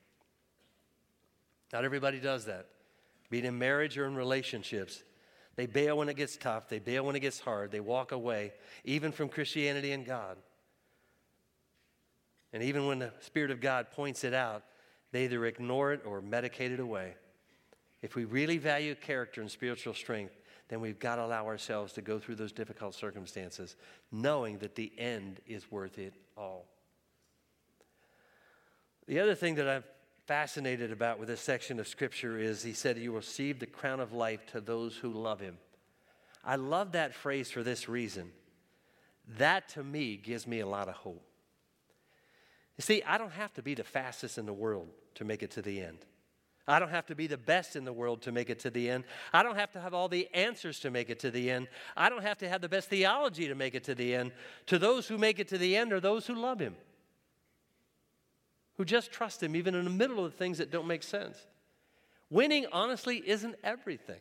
Not 1.74 1.84
everybody 1.84 2.20
does 2.20 2.46
that. 2.46 2.68
Be 3.28 3.40
it 3.40 3.44
in 3.44 3.58
marriage 3.58 3.98
or 3.98 4.06
in 4.06 4.16
relationships. 4.16 5.04
They 5.56 5.66
bail 5.66 5.98
when 5.98 6.08
it 6.08 6.16
gets 6.16 6.38
tough, 6.38 6.70
they 6.70 6.78
bail 6.78 7.04
when 7.04 7.14
it 7.14 7.20
gets 7.20 7.38
hard, 7.38 7.70
they 7.70 7.80
walk 7.80 8.12
away, 8.12 8.54
even 8.84 9.12
from 9.12 9.28
Christianity 9.28 9.92
and 9.92 10.06
God. 10.06 10.38
And 12.54 12.62
even 12.62 12.86
when 12.86 13.00
the 13.00 13.12
Spirit 13.20 13.50
of 13.50 13.60
God 13.60 13.90
points 13.90 14.24
it 14.24 14.32
out, 14.32 14.64
they 15.12 15.24
either 15.24 15.44
ignore 15.44 15.92
it 15.92 16.00
or 16.06 16.22
medicate 16.22 16.70
it 16.70 16.80
away. 16.80 17.16
If 18.02 18.14
we 18.14 18.24
really 18.24 18.58
value 18.58 18.94
character 18.94 19.40
and 19.40 19.50
spiritual 19.50 19.94
strength, 19.94 20.34
then 20.68 20.80
we've 20.80 20.98
got 20.98 21.16
to 21.16 21.24
allow 21.24 21.46
ourselves 21.46 21.92
to 21.94 22.02
go 22.02 22.18
through 22.18 22.34
those 22.34 22.52
difficult 22.52 22.94
circumstances, 22.94 23.76
knowing 24.10 24.58
that 24.58 24.74
the 24.74 24.92
end 24.98 25.40
is 25.46 25.70
worth 25.70 25.98
it 25.98 26.14
all. 26.36 26.66
The 29.06 29.20
other 29.20 29.34
thing 29.34 29.54
that 29.56 29.68
I'm 29.68 29.84
fascinated 30.26 30.90
about 30.90 31.20
with 31.20 31.28
this 31.28 31.40
section 31.40 31.78
of 31.78 31.86
Scripture 31.86 32.38
is 32.38 32.62
he 32.62 32.72
said, 32.72 32.98
You 32.98 33.12
will 33.12 33.18
receive 33.18 33.60
the 33.60 33.66
crown 33.66 34.00
of 34.00 34.12
life 34.12 34.44
to 34.52 34.60
those 34.60 34.96
who 34.96 35.10
love 35.10 35.40
him. 35.40 35.58
I 36.44 36.56
love 36.56 36.92
that 36.92 37.14
phrase 37.14 37.50
for 37.50 37.62
this 37.62 37.88
reason. 37.88 38.32
That 39.38 39.68
to 39.70 39.84
me 39.84 40.16
gives 40.16 40.46
me 40.46 40.60
a 40.60 40.66
lot 40.66 40.88
of 40.88 40.94
hope. 40.94 41.24
You 42.76 42.82
see, 42.82 43.02
I 43.04 43.18
don't 43.18 43.32
have 43.32 43.54
to 43.54 43.62
be 43.62 43.74
the 43.74 43.84
fastest 43.84 44.38
in 44.38 44.46
the 44.46 44.52
world 44.52 44.88
to 45.14 45.24
make 45.24 45.42
it 45.42 45.52
to 45.52 45.62
the 45.62 45.80
end. 45.80 45.98
I 46.68 46.80
don't 46.80 46.90
have 46.90 47.06
to 47.06 47.14
be 47.14 47.26
the 47.26 47.38
best 47.38 47.76
in 47.76 47.84
the 47.84 47.92
world 47.92 48.22
to 48.22 48.32
make 48.32 48.50
it 48.50 48.58
to 48.60 48.70
the 48.70 48.90
end. 48.90 49.04
I 49.32 49.42
don't 49.42 49.56
have 49.56 49.70
to 49.72 49.80
have 49.80 49.94
all 49.94 50.08
the 50.08 50.28
answers 50.34 50.80
to 50.80 50.90
make 50.90 51.10
it 51.10 51.20
to 51.20 51.30
the 51.30 51.50
end. 51.50 51.68
I 51.96 52.08
don't 52.08 52.22
have 52.22 52.38
to 52.38 52.48
have 52.48 52.60
the 52.60 52.68
best 52.68 52.88
theology 52.88 53.46
to 53.46 53.54
make 53.54 53.74
it 53.74 53.84
to 53.84 53.94
the 53.94 54.14
end. 54.14 54.32
To 54.66 54.78
those 54.78 55.06
who 55.06 55.16
make 55.16 55.38
it 55.38 55.48
to 55.48 55.58
the 55.58 55.76
end 55.76 55.92
are 55.92 56.00
those 56.00 56.26
who 56.26 56.34
love 56.34 56.58
Him, 56.58 56.74
who 58.76 58.84
just 58.84 59.12
trust 59.12 59.42
Him, 59.42 59.54
even 59.54 59.76
in 59.76 59.84
the 59.84 59.90
middle 59.90 60.24
of 60.24 60.32
the 60.32 60.36
things 60.36 60.58
that 60.58 60.72
don't 60.72 60.88
make 60.88 61.04
sense. 61.04 61.38
Winning, 62.30 62.66
honestly, 62.72 63.22
isn't 63.24 63.54
everything. 63.62 64.20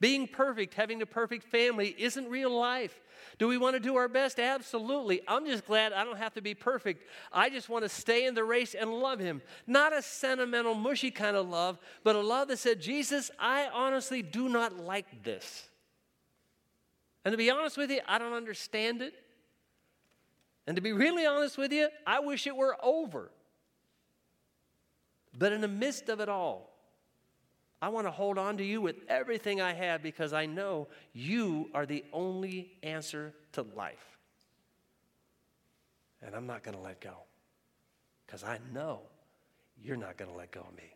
Being 0.00 0.28
perfect, 0.28 0.74
having 0.74 1.02
a 1.02 1.06
perfect 1.06 1.44
family 1.44 1.94
isn't 1.98 2.28
real 2.28 2.56
life. 2.56 3.00
Do 3.38 3.48
we 3.48 3.58
want 3.58 3.74
to 3.74 3.80
do 3.80 3.96
our 3.96 4.08
best? 4.08 4.38
Absolutely. 4.38 5.22
I'm 5.26 5.44
just 5.44 5.66
glad 5.66 5.92
I 5.92 6.04
don't 6.04 6.18
have 6.18 6.34
to 6.34 6.40
be 6.40 6.54
perfect. 6.54 7.02
I 7.32 7.50
just 7.50 7.68
want 7.68 7.84
to 7.84 7.88
stay 7.88 8.26
in 8.26 8.34
the 8.34 8.44
race 8.44 8.74
and 8.74 8.92
love 8.92 9.18
Him. 9.18 9.42
Not 9.66 9.92
a 9.92 10.00
sentimental, 10.00 10.74
mushy 10.74 11.10
kind 11.10 11.36
of 11.36 11.48
love, 11.48 11.78
but 12.04 12.14
a 12.14 12.20
love 12.20 12.48
that 12.48 12.58
said, 12.58 12.80
Jesus, 12.80 13.30
I 13.40 13.68
honestly 13.72 14.22
do 14.22 14.48
not 14.48 14.78
like 14.78 15.24
this. 15.24 15.68
And 17.24 17.32
to 17.32 17.36
be 17.36 17.50
honest 17.50 17.76
with 17.76 17.90
you, 17.90 18.00
I 18.06 18.18
don't 18.18 18.34
understand 18.34 19.02
it. 19.02 19.14
And 20.68 20.76
to 20.76 20.82
be 20.82 20.92
really 20.92 21.26
honest 21.26 21.58
with 21.58 21.72
you, 21.72 21.88
I 22.06 22.20
wish 22.20 22.46
it 22.46 22.54
were 22.54 22.76
over. 22.82 23.32
But 25.36 25.52
in 25.52 25.60
the 25.60 25.68
midst 25.68 26.08
of 26.08 26.20
it 26.20 26.28
all, 26.28 26.67
I 27.80 27.88
want 27.90 28.06
to 28.06 28.10
hold 28.10 28.38
on 28.38 28.56
to 28.56 28.64
you 28.64 28.80
with 28.80 28.96
everything 29.08 29.60
I 29.60 29.72
have 29.72 30.02
because 30.02 30.32
I 30.32 30.46
know 30.46 30.88
you 31.12 31.70
are 31.74 31.86
the 31.86 32.04
only 32.12 32.72
answer 32.82 33.32
to 33.52 33.62
life. 33.76 34.18
And 36.20 36.34
I'm 36.34 36.46
not 36.46 36.64
going 36.64 36.76
to 36.76 36.82
let 36.82 37.00
go 37.00 37.14
because 38.26 38.42
I 38.42 38.58
know 38.74 39.00
you're 39.80 39.96
not 39.96 40.16
going 40.16 40.30
to 40.30 40.36
let 40.36 40.50
go 40.50 40.66
of 40.68 40.76
me. 40.76 40.92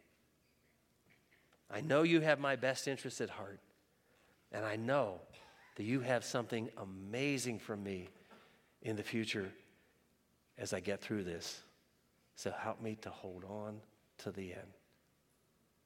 I 1.71 1.81
know 1.81 2.03
you 2.03 2.21
have 2.21 2.41
my 2.41 2.57
best 2.57 2.89
interest 2.89 3.21
at 3.21 3.31
heart. 3.31 3.61
And 4.51 4.67
I 4.67 4.77
know 4.77 5.21
that 5.77 5.85
you 5.85 6.01
have 6.01 6.25
something 6.25 6.69
amazing 6.77 7.61
for 7.61 7.77
me 7.77 8.09
in 8.83 8.97
the 8.97 9.03
future 9.03 9.51
as 10.59 10.75
I 10.75 10.81
get 10.81 11.01
through 11.01 11.25
this. 11.25 11.63
So 12.35 12.51
help 12.51 12.83
me 12.83 12.97
to 13.03 13.09
hold 13.09 13.45
on 13.45 13.81
to 14.19 14.33
the 14.33 14.53
end 14.53 14.82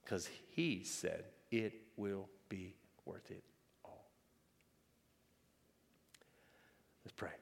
because 0.07 0.29
he 0.55 0.85
said 0.85 1.25
it 1.51 1.75
will 1.97 2.29
be 2.49 2.77
worth 3.05 3.29
it 3.33 3.43
all. 3.85 4.07
Let's 7.05 7.13
pray. 7.17 7.33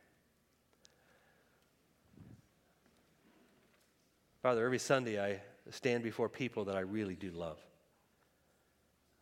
Father, 4.42 4.64
every 4.64 4.78
Sunday 4.78 5.22
I 5.22 5.40
stand 5.70 6.02
before 6.02 6.30
people 6.30 6.64
that 6.64 6.76
I 6.76 6.80
really 6.80 7.14
do 7.14 7.30
love. 7.30 7.58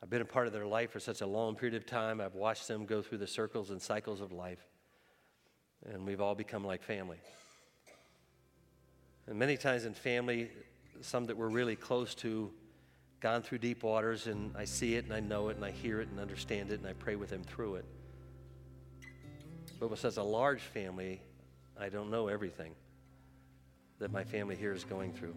I've 0.00 0.10
been 0.10 0.22
a 0.22 0.24
part 0.26 0.46
of 0.46 0.52
their 0.52 0.66
life 0.66 0.92
for 0.92 1.00
such 1.00 1.20
a 1.20 1.26
long 1.26 1.56
period 1.56 1.74
of 1.74 1.84
time. 1.84 2.20
I've 2.20 2.34
watched 2.34 2.68
them 2.68 2.86
go 2.86 3.02
through 3.02 3.18
the 3.18 3.26
circles 3.26 3.70
and 3.70 3.82
cycles 3.82 4.20
of 4.20 4.30
life. 4.30 4.64
And 5.84 6.06
we've 6.06 6.20
all 6.20 6.36
become 6.36 6.64
like 6.64 6.82
family. 6.82 7.18
And 9.26 9.36
many 9.36 9.56
times 9.56 9.84
in 9.84 9.94
family, 9.94 10.50
some 11.00 11.26
that 11.26 11.36
we're 11.36 11.48
really 11.48 11.76
close 11.76 12.14
to 12.16 12.52
gone 13.22 13.40
through 13.40 13.58
deep 13.58 13.84
waters 13.84 14.26
and 14.26 14.52
I 14.56 14.64
see 14.64 14.96
it 14.96 15.04
and 15.04 15.14
I 15.14 15.20
know 15.20 15.48
it 15.48 15.56
and 15.56 15.64
I 15.64 15.70
hear 15.70 16.00
it 16.00 16.08
and 16.08 16.18
understand 16.18 16.72
it 16.72 16.80
and 16.80 16.88
I 16.88 16.92
pray 16.92 17.14
with 17.14 17.30
him 17.30 17.44
through 17.44 17.76
it. 17.76 17.84
But 19.78 19.90
with 19.90 20.00
such 20.00 20.16
a 20.16 20.22
large 20.22 20.60
family, 20.60 21.22
I 21.78 21.88
don't 21.88 22.10
know 22.10 22.26
everything 22.26 22.74
that 24.00 24.10
my 24.10 24.24
family 24.24 24.56
here 24.56 24.72
is 24.72 24.82
going 24.82 25.12
through, 25.12 25.36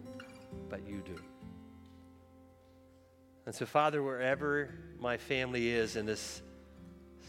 but 0.68 0.84
you 0.86 1.00
do. 1.06 1.16
And 3.46 3.54
so, 3.54 3.64
Father, 3.64 4.02
wherever 4.02 4.74
my 4.98 5.16
family 5.16 5.70
is 5.70 5.94
in 5.94 6.06
this 6.06 6.42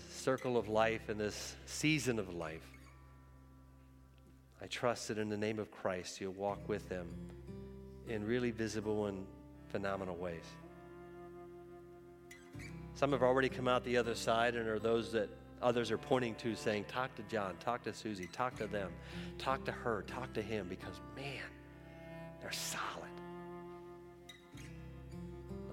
circle 0.09 0.57
of 0.57 0.67
life, 0.67 1.07
in 1.11 1.19
this 1.19 1.55
season 1.67 2.17
of 2.17 2.33
life, 2.33 2.65
I 4.59 4.65
trust 4.65 5.09
that 5.09 5.19
in 5.19 5.29
the 5.29 5.37
name 5.37 5.59
of 5.59 5.69
Christ, 5.69 6.19
you'll 6.19 6.33
walk 6.33 6.67
with 6.67 6.89
them 6.89 7.07
in 8.07 8.25
really 8.25 8.49
visible 8.49 9.05
and 9.05 9.27
phenomenal 9.69 10.15
ways. 10.15 10.43
Some 12.93 13.11
have 13.11 13.21
already 13.21 13.49
come 13.49 13.67
out 13.67 13.83
the 13.83 13.97
other 13.97 14.15
side 14.15 14.55
and 14.55 14.67
are 14.67 14.79
those 14.79 15.11
that 15.11 15.29
others 15.61 15.91
are 15.91 15.97
pointing 15.97 16.35
to 16.35 16.55
saying, 16.55 16.85
Talk 16.87 17.13
to 17.15 17.23
John, 17.23 17.55
talk 17.59 17.83
to 17.83 17.93
Susie, 17.93 18.27
talk 18.31 18.55
to 18.57 18.67
them, 18.67 18.91
talk 19.37 19.63
to 19.65 19.71
her, 19.71 20.03
talk 20.07 20.33
to 20.33 20.41
him, 20.41 20.67
because 20.67 20.99
man, 21.15 21.43
they're 22.41 22.51
solid. 22.51 22.83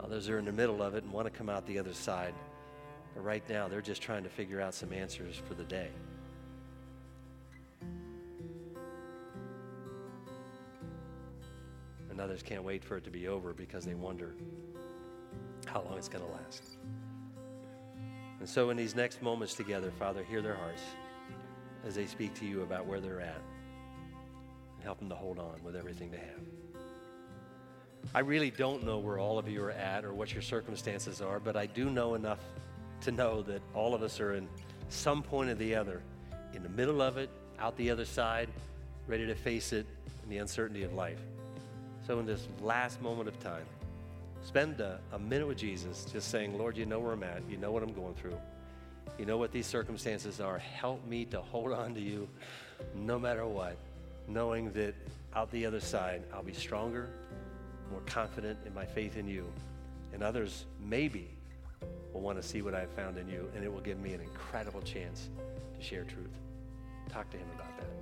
Others 0.03 0.29
are 0.29 0.39
in 0.39 0.45
the 0.45 0.53
middle 0.53 0.83
of 0.83 0.95
it 0.95 1.05
and 1.05 1.13
want 1.13 1.27
to 1.27 1.31
come 1.31 1.49
out 1.49 1.67
the 1.67 1.79
other 1.79 1.95
side. 1.95 2.35
But 3.15 3.25
right 3.25 3.49
now, 3.49 3.69
they're 3.69 3.81
just 3.81 4.03
trying 4.03 4.25
to 4.25 4.29
figure 4.29 4.61
out 4.61 4.75
some 4.75 4.93
answers 4.93 5.41
for 5.49 5.55
the 5.55 5.65
day. 5.65 5.89
And 12.15 12.21
others 12.21 12.45
can't 12.45 12.63
wait 12.63 12.85
for 12.85 12.97
it 12.97 13.03
to 13.03 13.11
be 13.11 13.27
over 13.27 13.53
because 13.53 13.85
they 13.85 13.95
wonder 13.95 14.37
how 15.67 15.83
long 15.83 15.99
it's 15.99 16.09
going 16.09 16.25
to 16.25 16.31
last. 16.31 16.63
And 18.39 18.49
so, 18.49 18.71
in 18.71 18.77
these 18.77 18.95
next 18.95 19.21
moments 19.21 19.55
together, 19.55 19.91
Father, 19.99 20.23
hear 20.23 20.41
their 20.41 20.55
hearts 20.55 20.83
as 21.85 21.97
they 21.97 22.07
speak 22.07 22.33
to 22.35 22.47
you 22.47 22.63
about 22.63 22.87
where 22.87 23.01
they're 23.01 23.21
at 23.21 23.41
and 24.77 24.85
help 24.85 25.01
them 25.01 25.09
to 25.09 25.17
hold 25.17 25.41
on 25.41 25.57
with 25.65 25.75
everything 25.75 26.13
they 26.13 26.19
have. 26.19 28.15
I 28.15 28.21
really 28.21 28.51
don't 28.51 28.85
know 28.85 28.99
where 28.99 29.19
all 29.19 29.37
of 29.37 29.49
you 29.49 29.61
are 29.65 29.73
at 29.73 30.05
or 30.05 30.15
what 30.15 30.33
your 30.33 30.43
circumstances 30.43 31.21
are, 31.21 31.41
but 31.41 31.57
I 31.57 31.67
do 31.67 31.91
know 31.91 32.15
enough 32.15 32.39
to 33.01 33.11
know 33.11 33.43
that 33.43 33.61
all 33.75 33.93
of 33.93 34.05
us 34.05 34.21
are 34.21 34.35
in 34.35 34.47
some 34.89 35.21
point 35.21 35.51
or 35.51 35.57
the 35.57 35.75
other, 35.75 36.01
in 36.53 36.63
the 36.63 36.69
middle 36.69 37.03
of 37.03 37.17
it, 37.17 37.29
out 37.59 37.77
the 37.77 37.91
other 37.91 38.05
side, 38.05 38.49
ready 39.09 39.27
to 39.27 39.35
face 39.35 39.73
it 39.73 39.87
in 40.23 40.29
the 40.29 40.39
uncertainty 40.39 40.85
of 40.85 40.93
life. 40.93 41.19
So, 42.07 42.19
in 42.19 42.27
this 42.27 42.47
last 42.61 43.01
moment 43.01 43.29
of 43.29 43.41
time, 43.41 43.65
spend 44.45 44.81
a, 44.81 45.01
a, 45.13 45.19
minute 45.19 45.47
with 45.47 45.57
Jesus, 45.57 46.05
just 46.13 46.31
saying, 46.31 46.59
Lord, 46.59 46.77
you 46.77 46.85
know 46.85 47.01
where 47.01 47.13
I'm 47.13 47.23
at. 47.23 47.43
You 47.49 47.57
know 47.57 47.73
what 47.73 47.83
I'm 47.83 47.95
going 47.95 48.15
through. 48.15 48.39
You 49.19 49.25
know 49.25 49.39
what 49.39 49.53
these 49.53 49.67
circumstances 49.67 50.39
are. 50.41 50.59
Help 50.59 51.07
me 51.07 51.25
to 51.27 51.41
hold 51.41 51.73
on 51.73 51.95
to 51.95 52.01
you 52.01 52.29
no 52.95 53.19
matter 53.19 53.47
what, 53.47 53.77
knowing 54.29 54.71
that 54.73 54.95
out 55.35 55.51
the 55.51 55.65
other 55.65 55.81
side, 55.81 56.23
I'll 56.33 56.43
be 56.43 56.53
stronger, 56.53 57.09
more 57.91 58.03
confident 58.07 58.59
in 58.67 58.75
my 58.75 58.85
faith 58.85 59.17
in 59.17 59.27
you. 59.27 59.47
And 60.13 60.23
others, 60.23 60.67
maybe, 60.85 61.29
will 62.13 62.21
want 62.21 62.41
to 62.41 62.47
see 62.47 62.61
what 62.61 62.75
I've 62.75 62.91
found 62.91 63.17
in 63.17 63.29
you, 63.29 63.51
and 63.55 63.65
it 63.65 63.73
will 63.73 63.81
give 63.81 63.99
me 63.99 64.13
an 64.13 64.21
incredible 64.21 64.83
chance 64.83 65.29
to 65.79 65.85
share 65.85 66.05
truth. 66.05 66.31
Talk 67.09 67.31
to 67.31 67.37
him 67.39 67.47
about 67.55 67.77
that. 67.79 67.94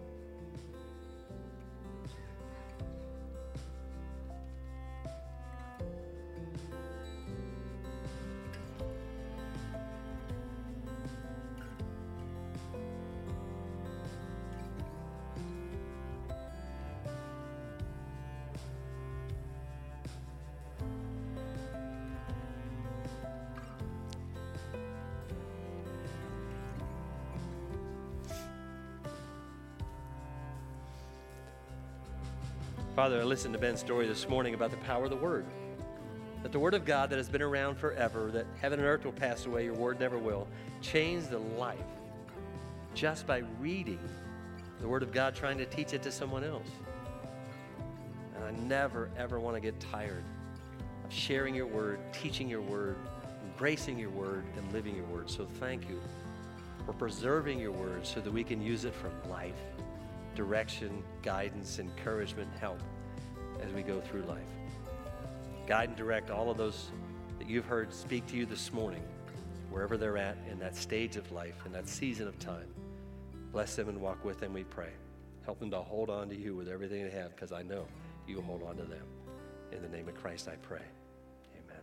Father, 33.02 33.20
I 33.20 33.24
listened 33.24 33.52
to 33.54 33.58
Ben's 33.58 33.80
story 33.80 34.06
this 34.06 34.28
morning 34.28 34.54
about 34.54 34.70
the 34.70 34.76
power 34.76 35.02
of 35.02 35.10
the 35.10 35.16
Word. 35.16 35.44
That 36.44 36.52
the 36.52 36.60
Word 36.60 36.72
of 36.72 36.84
God 36.84 37.10
that 37.10 37.16
has 37.16 37.28
been 37.28 37.42
around 37.42 37.76
forever, 37.76 38.30
that 38.30 38.46
heaven 38.60 38.78
and 38.78 38.86
earth 38.86 39.04
will 39.04 39.10
pass 39.10 39.44
away, 39.44 39.64
your 39.64 39.74
Word 39.74 39.98
never 39.98 40.18
will, 40.18 40.46
change 40.82 41.26
the 41.26 41.40
life 41.40 41.80
just 42.94 43.26
by 43.26 43.38
reading 43.58 43.98
the 44.80 44.86
Word 44.86 45.02
of 45.02 45.10
God, 45.10 45.34
trying 45.34 45.58
to 45.58 45.66
teach 45.66 45.94
it 45.94 46.02
to 46.04 46.12
someone 46.12 46.44
else. 46.44 46.68
And 48.36 48.44
I 48.44 48.52
never, 48.68 49.10
ever 49.18 49.40
want 49.40 49.56
to 49.56 49.60
get 49.60 49.80
tired 49.80 50.22
of 51.04 51.12
sharing 51.12 51.56
your 51.56 51.66
Word, 51.66 51.98
teaching 52.12 52.48
your 52.48 52.62
Word, 52.62 52.94
embracing 53.44 53.98
your 53.98 54.10
Word, 54.10 54.44
and 54.56 54.72
living 54.72 54.94
your 54.94 55.06
Word. 55.06 55.28
So 55.28 55.48
thank 55.58 55.88
you 55.88 56.00
for 56.86 56.92
preserving 56.92 57.58
your 57.58 57.72
Word 57.72 58.06
so 58.06 58.20
that 58.20 58.32
we 58.32 58.44
can 58.44 58.62
use 58.62 58.84
it 58.84 58.94
for 58.94 59.10
life, 59.28 59.58
direction, 60.34 61.02
guidance, 61.22 61.78
encouragement, 61.78 62.48
help 62.58 62.80
as 63.62 63.72
we 63.72 63.82
go 63.82 64.00
through 64.00 64.22
life. 64.22 64.38
Guide 65.66 65.90
and 65.90 65.96
direct 65.96 66.30
all 66.30 66.50
of 66.50 66.56
those 66.56 66.90
that 67.38 67.48
you've 67.48 67.66
heard 67.66 67.92
speak 67.92 68.26
to 68.26 68.36
you 68.36 68.46
this 68.46 68.72
morning, 68.72 69.02
wherever 69.70 69.96
they're 69.96 70.18
at 70.18 70.36
in 70.50 70.58
that 70.58 70.76
stage 70.76 71.16
of 71.16 71.30
life, 71.32 71.54
in 71.66 71.72
that 71.72 71.88
season 71.88 72.26
of 72.26 72.38
time. 72.38 72.66
Bless 73.52 73.76
them 73.76 73.88
and 73.88 74.00
walk 74.00 74.24
with 74.24 74.40
them, 74.40 74.52
we 74.52 74.64
pray. 74.64 74.90
Help 75.44 75.58
them 75.58 75.70
to 75.70 75.78
hold 75.78 76.08
on 76.10 76.28
to 76.28 76.36
you 76.36 76.54
with 76.54 76.68
everything 76.68 77.04
they 77.04 77.10
have, 77.10 77.34
because 77.34 77.52
I 77.52 77.62
know 77.62 77.86
you 78.26 78.40
hold 78.40 78.62
on 78.62 78.76
to 78.76 78.84
them. 78.84 79.04
In 79.72 79.82
the 79.82 79.88
name 79.88 80.08
of 80.08 80.14
Christ, 80.14 80.48
I 80.48 80.56
pray. 80.56 80.82
Amen. 81.54 81.82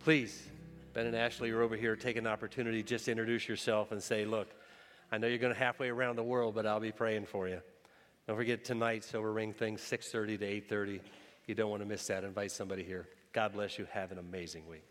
Please, 0.00 0.46
Ben 0.92 1.06
and 1.06 1.16
Ashley 1.16 1.50
are 1.50 1.62
over 1.62 1.76
here. 1.76 1.96
Take 1.96 2.16
an 2.16 2.26
opportunity 2.26 2.82
just 2.82 3.06
to 3.06 3.10
introduce 3.10 3.48
yourself 3.48 3.92
and 3.92 4.02
say, 4.02 4.24
look, 4.24 4.48
I 5.10 5.18
know 5.18 5.26
you're 5.26 5.38
going 5.38 5.54
halfway 5.54 5.88
around 5.88 6.16
the 6.16 6.24
world, 6.24 6.54
but 6.54 6.66
I'll 6.66 6.80
be 6.80 6.92
praying 6.92 7.26
for 7.26 7.48
you. 7.48 7.60
Don't 8.26 8.36
forget 8.36 8.64
tonight, 8.64 9.04
Silver 9.04 9.32
Ring 9.32 9.52
thing, 9.52 9.76
6.30 9.76 10.38
to 10.38 10.74
8.30. 10.74 11.00
You 11.46 11.54
don't 11.54 11.70
want 11.70 11.82
to 11.82 11.88
miss 11.88 12.06
that. 12.08 12.24
Invite 12.24 12.50
somebody 12.50 12.82
here. 12.82 13.08
God 13.32 13.52
bless 13.52 13.78
you. 13.78 13.86
Have 13.92 14.10
an 14.10 14.18
amazing 14.18 14.66
week. 14.68 14.84